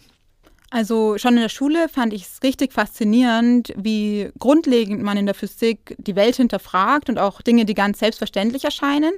Also 0.72 1.18
schon 1.18 1.36
in 1.36 1.42
der 1.42 1.50
Schule 1.50 1.90
fand 1.90 2.14
ich 2.14 2.24
es 2.24 2.44
richtig 2.44 2.74
faszinierend, 2.74 3.74
wie 3.76 4.30
grundlegend 4.38 5.02
man 5.02 5.18
in 5.18 5.26
der 5.26 5.34
Physik 5.34 5.96
die 5.98 6.16
Welt 6.16 6.36
hinterfragt 6.36 7.10
und 7.10 7.18
auch 7.18 7.42
Dinge, 7.42 7.66
die 7.66 7.74
ganz 7.74 8.00
selbstverständlich 8.00 8.66
erscheinen. 8.66 9.14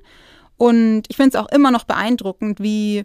Und 0.55 1.03
ich 1.09 1.17
finde 1.17 1.29
es 1.29 1.35
auch 1.35 1.51
immer 1.51 1.71
noch 1.71 1.83
beeindruckend, 1.83 2.61
wie 2.61 3.03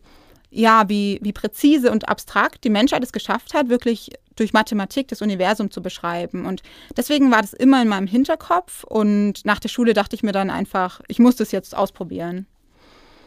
ja, 0.50 0.88
wie, 0.88 1.18
wie 1.22 1.32
präzise 1.32 1.90
und 1.90 2.08
abstrakt 2.08 2.64
die 2.64 2.70
Menschheit 2.70 3.02
es 3.02 3.12
geschafft 3.12 3.52
hat, 3.52 3.68
wirklich 3.68 4.10
durch 4.36 4.52
Mathematik 4.52 5.08
das 5.08 5.22
Universum 5.22 5.70
zu 5.70 5.82
beschreiben. 5.82 6.46
Und 6.46 6.62
deswegen 6.96 7.30
war 7.30 7.42
das 7.42 7.52
immer 7.52 7.82
in 7.82 7.88
meinem 7.88 8.06
Hinterkopf. 8.06 8.84
Und 8.84 9.44
nach 9.44 9.58
der 9.58 9.68
Schule 9.68 9.94
dachte 9.94 10.14
ich 10.14 10.22
mir 10.22 10.32
dann 10.32 10.50
einfach, 10.50 11.00
ich 11.08 11.18
muss 11.18 11.36
das 11.36 11.52
jetzt 11.52 11.76
ausprobieren. 11.76 12.46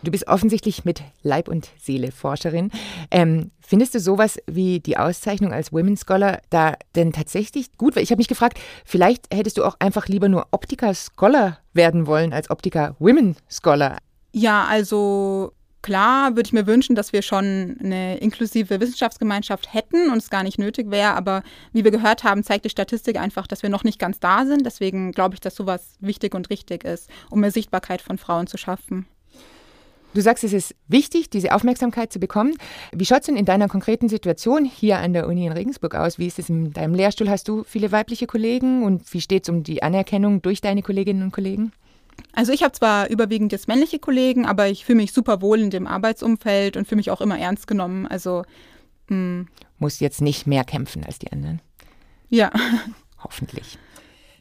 Du 0.02 0.12
bist 0.12 0.28
offensichtlich 0.28 0.86
mit 0.86 1.02
Leib 1.24 1.50
und 1.50 1.70
Seele 1.78 2.14
Forscherin. 2.14 2.72
Ähm, 3.12 3.52
findest 3.60 3.96
du 3.96 4.00
sowas 4.00 4.40
wie 4.48 4.80
die 4.80 4.98
Auszeichnung 4.98 5.52
als 5.52 5.74
Women 5.74 5.98
Scholar 5.98 6.40
da 6.50 6.76
denn 6.96 7.12
tatsächlich 7.12 7.76
gut? 7.78 7.98
Ich 7.98 8.12
habe 8.12 8.20
mich 8.20 8.30
gefragt, 8.30 8.60
vielleicht 8.86 9.34
hättest 9.34 9.58
du 9.58 9.66
auch 9.66 9.76
einfach 9.80 10.08
lieber 10.08 10.30
nur 10.30 10.48
Optiker 10.52 10.94
Scholar 10.94 11.60
werden 11.74 12.08
wollen 12.08 12.32
als 12.32 12.50
Optiker 12.50 12.96
Women 13.00 13.36
Scholar. 13.50 13.98
Ja, 14.32 14.66
also 14.70 15.52
Klar 15.82 16.32
würde 16.36 16.48
ich 16.48 16.54
mir 16.54 16.68
wünschen, 16.68 16.96
dass 16.96 17.14
wir 17.14 17.22
schon 17.22 17.78
eine 17.82 18.18
inklusive 18.18 18.82
Wissenschaftsgemeinschaft 18.82 19.74
hätten 19.74 20.10
und 20.10 20.18
es 20.18 20.30
gar 20.30 20.44
nicht 20.44 20.60
nötig 20.60 20.92
wäre, 20.92 21.14
aber 21.14 21.42
wie 21.72 21.86
wir 21.86 21.92
gehört 21.92 22.26
haben, 22.26 22.44
zeigt 22.44 22.66
die 22.66 22.70
Statistik 22.70 23.18
einfach, 23.18 23.48
dass 23.48 23.64
wir 23.64 23.70
noch 23.70 23.86
nicht 23.86 23.98
ganz 23.98 24.20
da 24.20 24.46
sind. 24.46 24.66
Deswegen 24.66 25.14
glaube 25.14 25.36
ich, 25.36 25.40
dass 25.40 25.56
sowas 25.56 25.96
wichtig 26.02 26.36
und 26.36 26.50
richtig 26.50 26.84
ist, 26.84 27.10
um 27.30 27.40
mehr 27.40 27.52
Sichtbarkeit 27.52 28.02
von 28.02 28.18
Frauen 28.18 28.48
zu 28.48 28.58
schaffen. 28.58 29.06
Du 30.14 30.22
sagst, 30.22 30.44
es 30.44 30.54
ist 30.54 30.76
wichtig, 30.88 31.30
diese 31.30 31.54
Aufmerksamkeit 31.54 32.12
zu 32.12 32.20
bekommen. 32.20 32.56
Wie 32.92 33.06
schaut 33.06 33.20
es 33.20 33.28
denn 33.28 33.38
in 33.38 33.46
deiner 33.46 33.68
konkreten 33.68 34.10
Situation 34.10 34.66
hier 34.66 34.98
an 34.98 35.14
der 35.14 35.28
Uni 35.28 35.46
in 35.46 35.52
Regensburg 35.52 35.94
aus? 35.94 36.18
Wie 36.18 36.26
ist 36.26 36.40
es 36.40 36.50
in 36.50 36.74
deinem 36.74 36.96
Lehrstuhl? 36.96 37.30
Hast 37.30 37.48
du 37.48 37.64
viele 37.64 37.92
weibliche 37.92 38.26
Kollegen 38.26 38.84
und 38.84 39.14
wie 39.14 39.22
steht 39.22 39.44
es 39.44 39.50
um 39.50 39.64
die 39.64 39.84
Anerkennung 39.84 40.42
durch 40.42 40.62
deine 40.62 40.82
Kolleginnen 40.82 41.22
und 41.22 41.32
Kollegen? 41.32 41.72
Also 42.34 42.52
ich 42.52 42.64
habe 42.64 42.74
zwar 42.74 43.10
überwiegend 43.10 43.52
jetzt 43.52 43.68
männliche 43.68 44.00
Kollegen, 44.00 44.46
aber 44.46 44.68
ich 44.68 44.86
fühle 44.86 44.98
mich 44.98 45.14
super 45.14 45.42
wohl 45.42 45.60
in 45.60 45.70
dem 45.70 45.88
Arbeitsumfeld 45.88 46.78
und 46.78 46.88
fühle 46.88 46.98
mich 46.98 47.12
auch 47.12 47.22
immer 47.22 47.38
ernst 47.38 47.68
genommen. 47.68 48.08
Also 48.08 48.44
mh. 49.10 49.16
Hm. 49.16 49.48
muss 49.78 50.00
jetzt 50.00 50.22
nicht 50.22 50.48
mehr 50.48 50.64
kämpfen 50.64 51.04
als 51.04 51.20
die 51.20 51.32
anderen. 51.32 51.62
Ja. 52.30 52.52
Hoffentlich. 53.24 53.78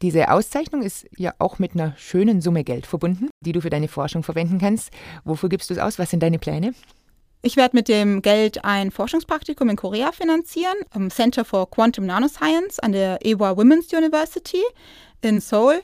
Diese 0.02 0.30
Auszeichnung 0.30 0.82
ist 0.82 1.08
ja 1.16 1.34
auch 1.38 1.58
mit 1.58 1.74
einer 1.74 1.94
schönen 1.96 2.40
Summe 2.40 2.62
Geld 2.62 2.86
verbunden, 2.86 3.30
die 3.40 3.52
du 3.52 3.60
für 3.60 3.70
deine 3.70 3.88
Forschung 3.88 4.22
verwenden 4.22 4.58
kannst. 4.58 4.90
Wofür 5.24 5.48
gibst 5.48 5.70
du 5.70 5.74
es 5.74 5.80
aus? 5.80 5.98
Was 5.98 6.10
sind 6.10 6.22
deine 6.22 6.38
Pläne? 6.38 6.72
Ich 7.42 7.56
werde 7.56 7.76
mit 7.76 7.88
dem 7.88 8.22
Geld 8.22 8.64
ein 8.64 8.90
Forschungspraktikum 8.90 9.68
in 9.68 9.76
Korea 9.76 10.12
finanzieren, 10.12 10.76
am 10.90 11.10
Center 11.10 11.44
for 11.44 11.70
Quantum 11.70 12.06
Nanoscience 12.06 12.78
an 12.80 12.92
der 12.92 13.24
Ewha 13.24 13.56
Women's 13.56 13.92
University 13.92 14.62
in 15.20 15.40
Seoul. 15.40 15.80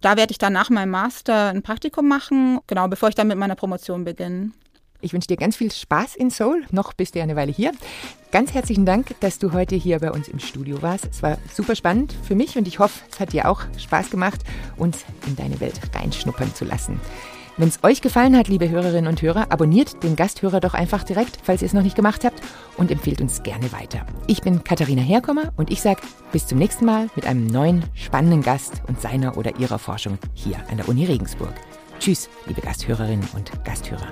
Da 0.00 0.16
werde 0.16 0.32
ich 0.32 0.38
dann 0.38 0.52
nach 0.52 0.70
meinem 0.70 0.90
Master 0.90 1.50
ein 1.50 1.62
Praktikum 1.62 2.08
machen, 2.08 2.60
genau 2.66 2.88
bevor 2.88 3.10
ich 3.10 3.14
dann 3.14 3.28
mit 3.28 3.36
meiner 3.36 3.54
Promotion 3.54 4.04
beginne. 4.04 4.52
Ich 5.02 5.12
wünsche 5.12 5.28
dir 5.28 5.36
ganz 5.36 5.56
viel 5.56 5.72
Spaß 5.72 6.14
in 6.16 6.28
Seoul. 6.28 6.64
Noch 6.70 6.92
bist 6.92 7.14
du 7.14 7.18
ja 7.18 7.22
eine 7.22 7.36
Weile 7.36 7.52
hier. 7.52 7.72
Ganz 8.32 8.52
herzlichen 8.52 8.84
Dank, 8.84 9.14
dass 9.20 9.38
du 9.38 9.52
heute 9.52 9.74
hier 9.74 9.98
bei 9.98 10.10
uns 10.10 10.28
im 10.28 10.38
Studio 10.38 10.82
warst. 10.82 11.06
Es 11.10 11.22
war 11.22 11.38
super 11.52 11.74
spannend 11.74 12.14
für 12.22 12.34
mich 12.34 12.56
und 12.56 12.68
ich 12.68 12.78
hoffe, 12.78 13.00
es 13.10 13.18
hat 13.18 13.32
dir 13.32 13.48
auch 13.48 13.62
Spaß 13.78 14.10
gemacht, 14.10 14.40
uns 14.76 15.04
in 15.26 15.36
deine 15.36 15.58
Welt 15.60 15.80
reinschnuppern 15.94 16.54
zu 16.54 16.64
lassen. 16.64 17.00
Wenn 17.60 17.68
es 17.68 17.84
euch 17.84 18.00
gefallen 18.00 18.38
hat, 18.38 18.48
liebe 18.48 18.70
Hörerinnen 18.70 19.06
und 19.06 19.20
Hörer, 19.20 19.52
abonniert 19.52 20.02
den 20.02 20.16
Gasthörer 20.16 20.60
doch 20.60 20.72
einfach 20.72 21.04
direkt, 21.04 21.40
falls 21.42 21.60
ihr 21.60 21.66
es 21.66 21.74
noch 21.74 21.82
nicht 21.82 21.94
gemacht 21.94 22.24
habt, 22.24 22.40
und 22.78 22.90
empfehlt 22.90 23.20
uns 23.20 23.42
gerne 23.42 23.70
weiter. 23.70 24.06
Ich 24.26 24.40
bin 24.40 24.64
Katharina 24.64 25.02
Herkommer 25.02 25.52
und 25.58 25.70
ich 25.70 25.82
sage 25.82 26.00
bis 26.32 26.46
zum 26.46 26.56
nächsten 26.56 26.86
Mal 26.86 27.10
mit 27.16 27.26
einem 27.26 27.46
neuen 27.46 27.84
spannenden 27.92 28.40
Gast 28.40 28.80
und 28.88 28.98
seiner 28.98 29.36
oder 29.36 29.58
ihrer 29.58 29.78
Forschung 29.78 30.16
hier 30.32 30.56
an 30.70 30.78
der 30.78 30.88
Uni 30.88 31.04
Regensburg. 31.04 31.52
Tschüss, 31.98 32.30
liebe 32.46 32.62
Gasthörerinnen 32.62 33.28
und 33.34 33.52
Gasthörer. 33.62 34.08